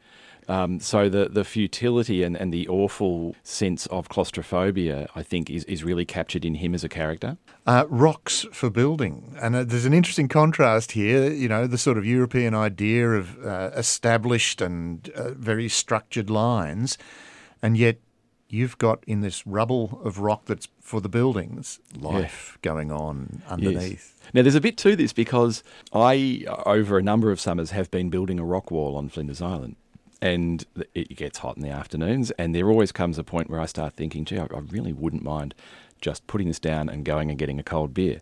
Um, 0.51 0.81
so 0.81 1.09
the 1.09 1.29
the 1.29 1.45
futility 1.45 2.25
and, 2.25 2.37
and 2.37 2.53
the 2.53 2.67
awful 2.67 3.37
sense 3.45 3.87
of 3.87 4.09
claustrophobia, 4.09 5.09
I 5.15 5.23
think, 5.23 5.49
is, 5.49 5.63
is 5.65 5.85
really 5.85 6.05
captured 6.05 6.45
in 6.45 6.57
him 6.57 6.75
as 6.75 6.83
a 6.83 6.89
character. 6.89 7.39
Uh, 7.69 7.85
rocks 7.89 8.45
for 8.51 8.69
building, 8.69 9.37
and 9.41 9.55
uh, 9.55 9.63
there's 9.63 9.85
an 9.85 9.95
interesting 9.95 10.27
contrast 10.27 10.93
here. 10.93 11.31
You 11.31 11.49
know, 11.49 11.69
the 11.69 11.79
sort 11.79 11.99
of 11.99 12.05
European 12.05 12.53
idea 12.53 13.11
of 13.13 13.47
uh, 13.47 13.71
established 13.77 14.61
and 14.61 15.09
uh, 15.11 15.31
very 15.35 15.69
structured 15.69 16.29
lines, 16.29 16.99
and 17.63 17.77
yet 17.77 17.99
you've 18.49 18.77
got 18.79 19.05
in 19.07 19.21
this 19.21 19.47
rubble 19.47 20.01
of 20.03 20.19
rock 20.19 20.47
that's 20.47 20.67
for 20.81 21.01
the 21.01 21.09
buildings 21.09 21.79
life 21.97 22.55
yeah. 22.57 22.73
going 22.73 22.91
on 22.91 23.41
underneath. 23.49 24.17
Yes. 24.19 24.33
Now, 24.35 24.43
there's 24.43 24.57
a 24.57 24.61
bit 24.61 24.77
to 24.79 24.97
this 24.97 25.13
because 25.13 25.63
I, 25.93 26.45
over 26.67 26.99
a 26.99 27.03
number 27.03 27.31
of 27.31 27.39
summers, 27.39 27.71
have 27.71 27.89
been 27.93 28.11
building 28.11 28.41
a 28.41 28.45
rock 28.45 28.73
wall 28.73 28.97
on 28.97 29.09
Flinders 29.09 29.41
Island 29.41 29.77
and 30.23 30.65
it 30.95 31.17
gets 31.17 31.39
hot 31.39 31.57
in 31.57 31.63
the 31.63 31.71
afternoons. 31.71 32.31
And 32.33 32.55
there 32.55 32.69
always 32.69 32.93
comes 32.93 33.19
a 33.19 33.25
point 33.25 33.49
where 33.49 33.61
I 33.61 33.67
start 33.67 33.95
thinking, 33.95 34.25
gee, 34.25 34.39
I, 34.39 34.47
really 34.71 34.93
wouldn't 34.93 35.23
mind 35.23 35.55
just 36.01 36.27
putting 36.27 36.49
this 36.49 36.59
down 36.59 36.89
and 36.89 37.05
going 37.05 37.31
and 37.31 37.39
getting 37.39 37.59
a 37.59 37.63
cold 37.63 37.95
beer. 37.95 38.21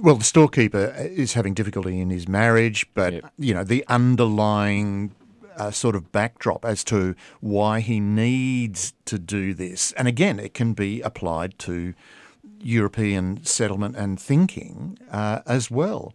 Well, 0.00 0.16
the 0.16 0.24
storekeeper 0.24 0.94
is 0.98 1.32
having 1.32 1.54
difficulty 1.54 2.00
in 2.00 2.10
his 2.10 2.28
marriage, 2.28 2.86
but 2.92 3.14
yep. 3.14 3.32
you 3.38 3.54
know 3.54 3.64
the 3.64 3.84
underlying 3.88 5.14
uh, 5.56 5.70
sort 5.70 5.96
of 5.96 6.12
backdrop 6.12 6.66
as 6.66 6.84
to 6.84 7.14
why 7.40 7.80
he 7.80 7.98
needs 7.98 8.92
to 9.06 9.18
do 9.18 9.54
this, 9.54 9.92
and 9.92 10.06
again, 10.06 10.38
it 10.38 10.52
can 10.52 10.74
be 10.74 11.00
applied 11.00 11.58
to 11.60 11.94
European 12.60 13.42
settlement 13.44 13.96
and 13.96 14.20
thinking 14.20 14.98
uh, 15.10 15.40
as 15.46 15.70
well. 15.70 16.12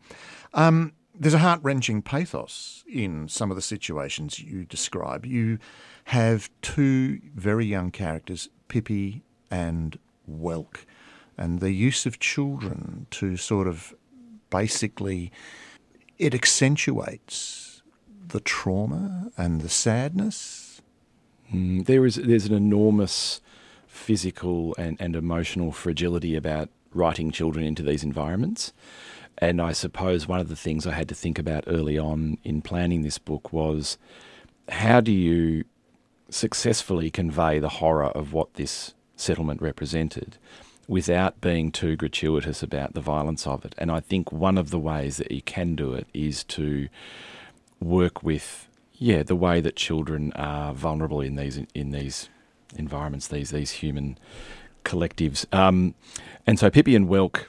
Um, 0.53 0.93
there's 1.21 1.35
a 1.35 1.39
heart 1.39 1.59
wrenching 1.61 2.01
pathos 2.01 2.83
in 2.91 3.27
some 3.27 3.51
of 3.51 3.55
the 3.55 3.61
situations 3.61 4.39
you 4.39 4.65
describe. 4.65 5.23
You 5.23 5.59
have 6.05 6.49
two 6.63 7.21
very 7.35 7.63
young 7.67 7.91
characters, 7.91 8.49
Pippi 8.69 9.21
and 9.51 9.99
Welk, 10.27 10.85
and 11.37 11.59
the 11.59 11.73
use 11.73 12.07
of 12.07 12.17
children 12.17 13.05
to 13.11 13.37
sort 13.37 13.67
of 13.67 13.93
basically 14.49 15.31
it 16.17 16.33
accentuates 16.33 17.83
the 18.29 18.39
trauma 18.39 19.31
and 19.37 19.61
the 19.61 19.69
sadness. 19.69 20.81
Mm, 21.53 21.85
there 21.85 22.03
is 22.03 22.15
there's 22.15 22.47
an 22.47 22.55
enormous 22.55 23.41
physical 23.85 24.73
and, 24.79 24.97
and 24.99 25.15
emotional 25.15 25.71
fragility 25.71 26.35
about 26.35 26.69
writing 26.95 27.29
children 27.29 27.63
into 27.63 27.83
these 27.83 28.03
environments. 28.03 28.73
And 29.37 29.61
I 29.61 29.71
suppose 29.71 30.27
one 30.27 30.39
of 30.39 30.49
the 30.49 30.55
things 30.55 30.85
I 30.85 30.91
had 30.91 31.09
to 31.09 31.15
think 31.15 31.39
about 31.39 31.63
early 31.67 31.97
on 31.97 32.37
in 32.43 32.61
planning 32.61 33.01
this 33.01 33.17
book 33.17 33.51
was 33.51 33.97
how 34.69 35.01
do 35.01 35.11
you 35.11 35.63
successfully 36.29 37.09
convey 37.09 37.59
the 37.59 37.69
horror 37.69 38.05
of 38.05 38.33
what 38.33 38.53
this 38.53 38.93
settlement 39.15 39.61
represented 39.61 40.37
without 40.87 41.39
being 41.41 41.71
too 41.71 41.95
gratuitous 41.95 42.61
about 42.63 42.93
the 42.93 43.01
violence 43.01 43.47
of 43.47 43.63
it. 43.63 43.75
And 43.77 43.91
I 43.91 43.99
think 43.99 44.31
one 44.31 44.57
of 44.57 44.71
the 44.71 44.79
ways 44.79 45.17
that 45.17 45.31
you 45.31 45.41
can 45.41 45.75
do 45.75 45.93
it 45.93 46.07
is 46.13 46.43
to 46.45 46.89
work 47.79 48.23
with 48.23 48.67
yeah, 49.01 49.23
the 49.23 49.35
way 49.35 49.61
that 49.61 49.75
children 49.75 50.31
are 50.33 50.75
vulnerable 50.75 51.21
in 51.21 51.35
these 51.35 51.59
in 51.73 51.89
these 51.89 52.29
environments, 52.75 53.27
these 53.27 53.49
these 53.49 53.71
human 53.71 54.17
collectives. 54.83 55.51
Um, 55.51 55.95
and 56.45 56.59
so 56.59 56.69
Pippi 56.69 56.95
and 56.95 57.07
Welk 57.07 57.45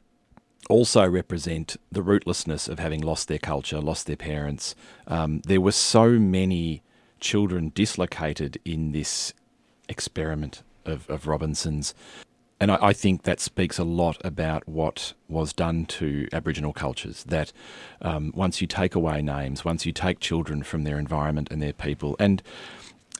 also 0.68 1.06
represent 1.08 1.76
the 1.90 2.02
rootlessness 2.02 2.68
of 2.68 2.78
having 2.78 3.00
lost 3.00 3.28
their 3.28 3.38
culture, 3.38 3.80
lost 3.80 4.06
their 4.06 4.16
parents. 4.16 4.74
Um, 5.06 5.40
there 5.44 5.60
were 5.60 5.72
so 5.72 6.10
many 6.10 6.82
children 7.20 7.72
dislocated 7.74 8.58
in 8.64 8.92
this 8.92 9.32
experiment 9.88 10.62
of, 10.84 11.08
of 11.08 11.26
Robinson's. 11.26 11.94
And 12.60 12.70
I, 12.70 12.78
I, 12.80 12.92
think 12.92 13.22
that 13.22 13.40
speaks 13.40 13.78
a 13.78 13.84
lot 13.84 14.18
about 14.24 14.68
what 14.68 15.14
was 15.28 15.52
done 15.52 15.84
to 15.86 16.28
Aboriginal 16.32 16.72
cultures. 16.72 17.24
That 17.24 17.52
um, 18.00 18.32
once 18.34 18.60
you 18.60 18.66
take 18.66 18.94
away 18.94 19.20
names, 19.20 19.64
once 19.64 19.84
you 19.84 19.92
take 19.92 20.20
children 20.20 20.62
from 20.62 20.84
their 20.84 20.98
environment 20.98 21.48
and 21.50 21.60
their 21.60 21.72
people, 21.72 22.16
and 22.20 22.42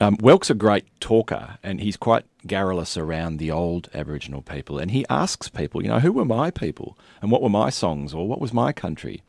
um, 0.00 0.16
Welk's 0.20 0.50
a 0.50 0.55
great 0.55 0.87
talker, 1.00 1.59
and 1.62 1.81
he's 1.81 1.96
quite 1.96 2.24
garrulous 2.46 2.96
around 2.96 3.37
the 3.37 3.50
old 3.50 3.88
Aboriginal 3.94 4.42
people. 4.42 4.78
And 4.78 4.90
he 4.90 5.05
asks 5.09 5.48
people, 5.48 5.83
you 5.83 5.88
know, 5.88 6.00
who 6.00 6.12
were 6.12 6.24
my 6.24 6.50
people, 6.50 6.98
and 7.20 7.31
what 7.31 7.42
were 7.42 7.48
my 7.48 7.70
songs, 7.70 8.14
or 8.14 8.26
what 8.26 8.40
was 8.40 8.52
my 8.52 8.72
country? 8.72 9.22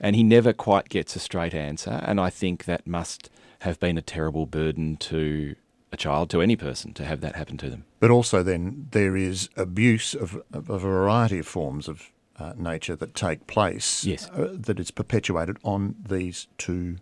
And 0.00 0.16
he 0.16 0.22
never 0.22 0.52
quite 0.52 0.88
gets 0.88 1.16
a 1.16 1.20
straight 1.20 1.54
answer. 1.54 2.02
And 2.04 2.20
I 2.20 2.30
think 2.30 2.64
that 2.64 2.86
must 2.86 3.30
have 3.60 3.78
been 3.78 3.96
a 3.96 4.02
terrible 4.02 4.46
burden 4.46 4.96
to 4.96 5.54
a 5.92 5.96
child, 5.96 6.30
to 6.30 6.40
any 6.40 6.56
person, 6.56 6.92
to 6.94 7.04
have 7.04 7.20
that 7.20 7.36
happen 7.36 7.56
to 7.58 7.70
them. 7.70 7.84
But 8.00 8.10
also, 8.10 8.42
then 8.42 8.88
there 8.90 9.16
is 9.16 9.48
abuse 9.56 10.14
of, 10.14 10.42
of 10.52 10.68
a 10.68 10.78
variety 10.78 11.38
of 11.38 11.46
forms 11.46 11.86
of 11.86 12.10
uh, 12.38 12.54
nature 12.56 12.96
that 12.96 13.14
take 13.14 13.46
place. 13.46 14.04
Yes, 14.04 14.28
uh, 14.30 14.48
that 14.52 14.80
is 14.80 14.90
perpetuated 14.90 15.58
on 15.62 15.94
these 16.08 16.48
two 16.58 16.96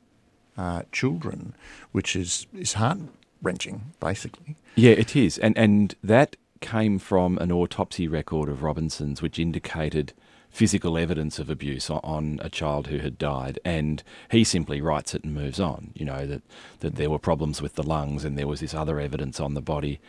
uh, 0.60 0.82
children, 0.92 1.54
which 1.92 2.14
is, 2.14 2.46
is 2.52 2.74
heart 2.74 2.98
wrenching, 3.42 3.92
basically. 3.98 4.56
Yeah, 4.74 4.92
it 4.92 5.16
is. 5.16 5.38
And, 5.38 5.56
and 5.56 5.94
that 6.04 6.36
came 6.60 6.98
from 6.98 7.38
an 7.38 7.50
autopsy 7.50 8.06
record 8.06 8.48
of 8.48 8.62
Robinson's, 8.62 9.22
which 9.22 9.38
indicated 9.38 10.12
physical 10.50 10.98
evidence 10.98 11.38
of 11.38 11.48
abuse 11.48 11.88
on 11.88 12.40
a 12.42 12.50
child 12.50 12.88
who 12.88 12.98
had 12.98 13.16
died, 13.16 13.58
and 13.64 14.02
he 14.30 14.44
simply 14.44 14.80
writes 14.80 15.14
it 15.14 15.24
and 15.24 15.32
moves 15.32 15.60
on. 15.60 15.92
You 15.94 16.04
know 16.04 16.26
that 16.26 16.42
that 16.80 16.96
there 16.96 17.08
were 17.08 17.18
problems 17.20 17.62
with 17.62 17.76
the 17.76 17.82
lungs, 17.82 18.24
and 18.24 18.36
there 18.36 18.48
was 18.48 18.60
this 18.60 18.74
other 18.74 19.00
evidence 19.00 19.40
on 19.40 19.54
the 19.54 19.60
body, 19.60 20.00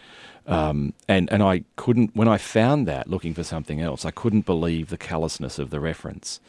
um, 0.48 0.94
and 1.08 1.32
and 1.32 1.44
I 1.44 1.64
couldn't 1.76 2.16
when 2.16 2.28
I 2.28 2.38
found 2.38 2.88
that 2.88 3.08
looking 3.08 3.34
for 3.34 3.44
something 3.44 3.80
else, 3.80 4.04
I 4.04 4.12
couldn't 4.12 4.46
believe 4.46 4.90
the 4.90 4.98
callousness 4.98 5.60
of 5.60 5.70
the 5.70 5.80
reference. 5.80 6.40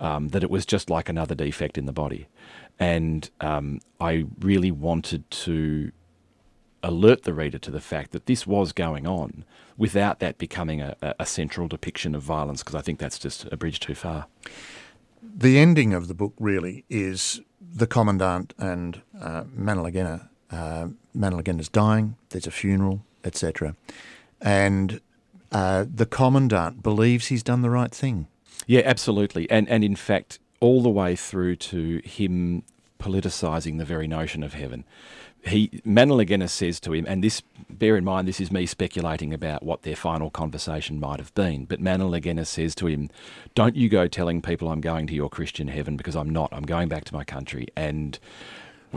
Um, 0.00 0.30
that 0.30 0.42
it 0.42 0.50
was 0.50 0.66
just 0.66 0.90
like 0.90 1.08
another 1.08 1.36
defect 1.36 1.78
in 1.78 1.86
the 1.86 1.92
body, 1.92 2.26
and 2.78 3.30
um, 3.40 3.80
I 4.00 4.26
really 4.40 4.70
wanted 4.70 5.30
to 5.30 5.92
alert 6.82 7.22
the 7.22 7.32
reader 7.32 7.58
to 7.58 7.70
the 7.70 7.80
fact 7.80 8.12
that 8.12 8.26
this 8.26 8.46
was 8.46 8.72
going 8.72 9.06
on 9.06 9.44
without 9.76 10.18
that 10.20 10.38
becoming 10.38 10.82
a, 10.82 10.96
a 11.18 11.26
central 11.26 11.66
depiction 11.66 12.14
of 12.14 12.22
violence, 12.22 12.62
because 12.62 12.74
I 12.74 12.82
think 12.82 12.98
that's 12.98 13.18
just 13.18 13.46
a 13.50 13.56
bridge 13.56 13.80
too 13.80 13.94
far. 13.94 14.26
The 15.22 15.58
ending 15.58 15.94
of 15.94 16.08
the 16.08 16.14
book 16.14 16.34
really 16.38 16.84
is 16.90 17.40
the 17.60 17.86
commandant 17.86 18.54
and 18.58 19.00
uh, 19.20 19.44
Mannalargenna. 19.44 20.28
Uh, 20.50 20.88
is 21.14 21.68
dying. 21.68 22.16
There's 22.28 22.46
a 22.46 22.50
funeral, 22.50 23.04
etc. 23.24 23.74
And 24.40 25.00
uh, 25.50 25.86
the 25.92 26.06
commandant 26.06 26.82
believes 26.82 27.26
he's 27.26 27.42
done 27.42 27.62
the 27.62 27.70
right 27.70 27.92
thing. 27.92 28.28
Yeah, 28.66 28.82
absolutely. 28.84 29.50
And 29.50 29.68
and 29.68 29.82
in 29.82 29.96
fact, 29.96 30.38
all 30.64 30.82
the 30.82 30.88
way 30.88 31.14
through 31.14 31.56
to 31.56 32.00
him 32.04 32.62
politicising 32.98 33.76
the 33.76 33.84
very 33.84 34.08
notion 34.08 34.42
of 34.42 34.54
heaven. 34.54 34.82
He 35.44 35.68
Manoleganis 35.84 36.48
says 36.48 36.80
to 36.80 36.94
him, 36.94 37.04
and 37.06 37.22
this 37.22 37.42
bear 37.68 37.98
in 37.98 38.04
mind, 38.04 38.26
this 38.26 38.40
is 38.40 38.50
me 38.50 38.64
speculating 38.64 39.34
about 39.34 39.62
what 39.62 39.82
their 39.82 39.94
final 39.94 40.30
conversation 40.30 40.98
might 40.98 41.18
have 41.18 41.34
been. 41.34 41.66
But 41.66 41.82
Manoleganis 41.82 42.46
says 42.46 42.74
to 42.76 42.86
him, 42.86 43.10
"Don't 43.54 43.76
you 43.76 43.90
go 43.90 44.08
telling 44.08 44.40
people 44.40 44.70
I'm 44.70 44.80
going 44.80 45.06
to 45.08 45.14
your 45.14 45.28
Christian 45.28 45.68
heaven 45.68 45.98
because 45.98 46.16
I'm 46.16 46.30
not. 46.30 46.48
I'm 46.50 46.62
going 46.62 46.88
back 46.88 47.04
to 47.04 47.14
my 47.14 47.24
country." 47.24 47.66
And 47.76 48.18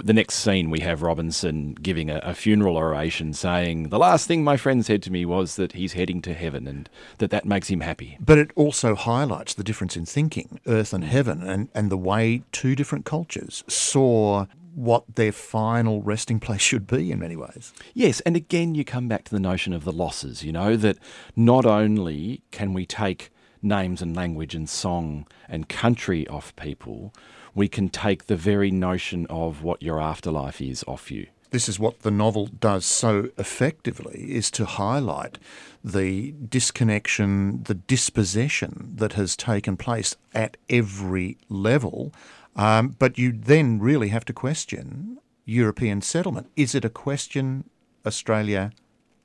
the 0.04 0.14
next 0.14 0.36
scene, 0.36 0.70
we 0.70 0.80
have 0.82 1.02
Robinson 1.02 1.74
giving 1.74 2.10
a, 2.10 2.18
a, 2.18 2.34
funeral 2.34 2.78
oration 2.78 3.34
saying, 3.34 3.90
The 3.90 4.00
last 4.00 4.28
thing 4.28 4.44
my 4.44 4.58
friend 4.58 4.86
said 4.86 5.04
to 5.04 5.12
me 5.12 5.26
was 5.26 5.56
that 5.56 5.74
he's 5.74 5.94
heading 5.94 6.22
to 6.24 6.34
heaven 6.34 6.68
and 6.68 6.90
that 7.18 7.30
that 7.32 7.46
makes 7.46 7.70
him 7.70 7.82
happy. 7.82 8.18
But 8.20 8.38
it 8.38 8.52
also 8.56 8.96
highlights 8.96 9.54
the 9.54 9.64
difference 9.64 9.96
in 9.96 10.06
thinking, 10.06 10.60
earth 10.68 10.94
and 10.94 11.04
mm. 11.04 11.08
heaven, 11.08 11.42
and, 11.44 11.70
and 11.74 11.90
the 11.90 11.98
way 11.98 12.44
two 12.52 12.76
different 12.76 13.06
cultures 13.06 13.64
saw 13.68 14.46
what 14.76 15.16
their 15.16 15.32
final 15.32 16.02
resting 16.04 16.40
place 16.42 16.62
should 16.62 16.88
be 16.88 17.12
in 17.12 17.20
many 17.20 17.36
ways. 17.36 17.74
Yes, 17.94 18.20
and 18.22 18.36
again, 18.36 18.76
you 18.76 18.86
come 18.86 19.08
back 19.08 19.24
to 19.26 19.32
the 19.32 19.40
notion 19.40 19.74
of 19.74 19.84
the 19.84 19.92
losses, 19.92 20.44
you 20.44 20.52
know, 20.52 20.76
that 20.78 20.98
not 21.36 21.66
only 21.66 22.42
can 22.52 22.74
we 22.74 22.86
take 22.86 23.32
names 23.62 24.02
and 24.02 24.16
language 24.16 24.54
and 24.54 24.70
song 24.70 25.26
and 25.50 25.68
country 25.68 26.28
off 26.28 26.56
people, 26.56 27.14
we 27.58 27.68
can 27.68 27.90
take 27.90 28.28
the 28.28 28.36
very 28.36 28.70
notion 28.70 29.26
of 29.32 29.64
what 29.64 29.82
your 29.82 30.00
afterlife 30.00 30.62
is 30.62 30.84
off 30.88 31.10
you. 31.10 31.26
This 31.50 31.68
is 31.68 31.80
what 31.80 32.02
the 32.02 32.12
novel 32.12 32.46
does 32.46 32.86
so 32.86 33.30
effectively 33.36 34.28
is 34.32 34.52
to 34.52 34.66
highlight 34.66 35.40
the 35.84 36.34
disconnection, 36.34 37.64
the 37.64 37.74
dispossession 37.74 38.92
that 38.98 39.14
has 39.14 39.36
taken 39.36 39.76
place 39.76 40.16
at 40.36 40.56
every 40.70 41.40
level. 41.50 42.14
Um, 42.56 42.96
but 43.00 43.18
you 43.18 43.32
then 43.32 43.80
really 43.80 44.10
have 44.10 44.26
to 44.26 44.34
question 44.34 45.18
European 45.44 46.02
settlement. 46.02 46.52
Is 46.56 46.76
it 46.76 46.86
a 46.86 46.90
question 46.90 47.68
Australia 48.06 48.72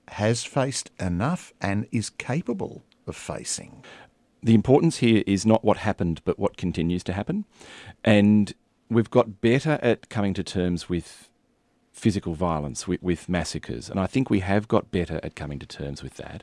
has 0.09 0.43
faced 0.43 0.91
enough 0.99 1.53
and 1.61 1.87
is 1.93 2.09
capable 2.09 2.83
of 3.07 3.15
facing? 3.15 3.85
The 4.43 4.55
importance 4.55 4.99
here 4.99 5.23
is 5.27 5.47
not 5.47 5.65
what 5.65 5.79
happened, 5.79 6.21
but 6.25 6.39
what 6.39 6.57
continues 6.57 7.05
to 7.05 7.13
happen. 7.13 7.45
And 8.05 8.53
we've 8.91 9.11
got 9.11 9.41
better 9.41 9.79
at 9.83 10.09
coming 10.09 10.35
to 10.35 10.43
terms 10.43 10.89
with 10.89 11.29
physical 11.93 12.35
violence, 12.35 12.89
with, 12.89 13.03
with, 13.03 13.29
massacres. 13.29 13.89
And 13.89 14.01
I 14.01 14.07
think 14.07 14.31
we 14.31 14.41
have 14.41 14.67
got 14.67 14.91
better 14.91 15.21
at 15.23 15.37
coming 15.37 15.59
to 15.61 15.67
terms 15.67 16.03
with 16.03 16.17
that. 16.17 16.43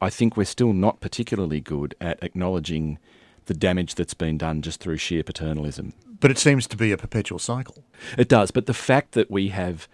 I 0.00 0.08
think 0.08 0.36
we're 0.36 0.44
still 0.44 0.72
not 0.72 1.00
particularly 1.00 1.60
good 1.60 1.94
at 2.00 2.22
acknowledging 2.22 2.98
the 3.46 3.54
damage 3.54 3.96
that's 3.96 4.14
been 4.14 4.38
done 4.38 4.62
just 4.62 4.80
through 4.80 4.96
sheer 4.96 5.22
paternalism. 5.22 5.92
But 6.20 6.30
it 6.30 6.38
seems 6.38 6.66
to 6.68 6.76
be 6.76 6.92
a 6.92 6.96
perpetual 6.96 7.38
cycle. 7.38 7.84
It 8.16 8.28
does. 8.28 8.50
But 8.50 8.66
the 8.66 8.72
fact 8.72 9.12
that 9.12 9.30
we 9.30 9.48
have 9.48 9.88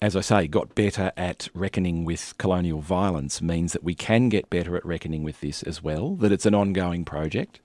as 0.00 0.14
I 0.14 0.20
say, 0.20 0.46
got 0.46 0.74
better 0.74 1.12
at 1.16 1.48
reckoning 1.54 2.04
with 2.04 2.34
colonial 2.38 2.80
violence 2.80 3.40
means 3.40 3.72
that 3.72 3.84
we 3.84 3.94
can 3.94 4.28
get 4.28 4.50
better 4.50 4.76
at 4.76 4.84
reckoning 4.84 5.22
with 5.22 5.40
this 5.40 5.62
as 5.62 5.82
well, 5.82 6.16
that 6.16 6.32
it's 6.32 6.46
an 6.46 6.54
ongoing 6.54 7.04
project? 7.04 7.60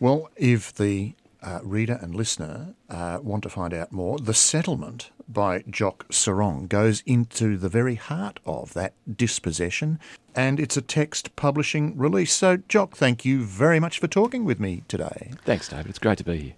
Well, 0.00 0.30
if 0.36 0.72
the 0.72 1.14
uh, 1.42 1.60
reader 1.62 1.98
and 2.00 2.14
listener 2.14 2.74
uh, 2.88 3.18
want 3.22 3.42
to 3.42 3.48
find 3.48 3.74
out 3.74 3.92
more, 3.92 4.18
The 4.18 4.34
Settlement 4.34 5.10
by 5.28 5.62
Jock 5.68 6.08
Serong 6.08 6.68
goes 6.68 7.02
into 7.04 7.56
the 7.56 7.68
very 7.68 7.96
heart 7.96 8.40
of 8.46 8.72
that 8.74 8.94
dispossession, 9.16 9.98
and 10.34 10.58
it's 10.58 10.76
a 10.76 10.82
text 10.82 11.36
publishing 11.36 11.96
release. 11.96 12.32
So, 12.32 12.56
Jock, 12.68 12.96
thank 12.96 13.24
you 13.24 13.44
very 13.44 13.78
much 13.78 13.98
for 13.98 14.08
talking 14.08 14.44
with 14.44 14.58
me 14.58 14.82
today. 14.88 15.32
Thanks, 15.44 15.68
David. 15.68 15.90
It's 15.90 15.98
great 15.98 16.18
to 16.18 16.24
be 16.24 16.38
here. 16.38 16.54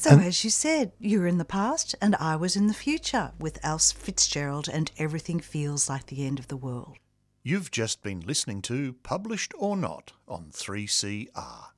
So, 0.00 0.12
and 0.12 0.24
as 0.24 0.44
you 0.44 0.48
said, 0.48 0.92
you're 0.98 1.26
in 1.26 1.36
the 1.36 1.44
past 1.44 1.94
and 2.00 2.16
I 2.16 2.34
was 2.34 2.56
in 2.56 2.68
the 2.68 2.72
future 2.72 3.32
with 3.38 3.62
Alf 3.62 3.82
Fitzgerald, 3.92 4.66
and 4.66 4.90
everything 4.96 5.40
feels 5.40 5.90
like 5.90 6.06
the 6.06 6.26
end 6.26 6.38
of 6.38 6.48
the 6.48 6.56
world. 6.56 6.96
You've 7.42 7.70
just 7.70 8.02
been 8.02 8.20
listening 8.20 8.62
to 8.62 8.94
Published 9.02 9.52
or 9.58 9.76
Not 9.76 10.12
on 10.26 10.52
3CR. 10.52 11.72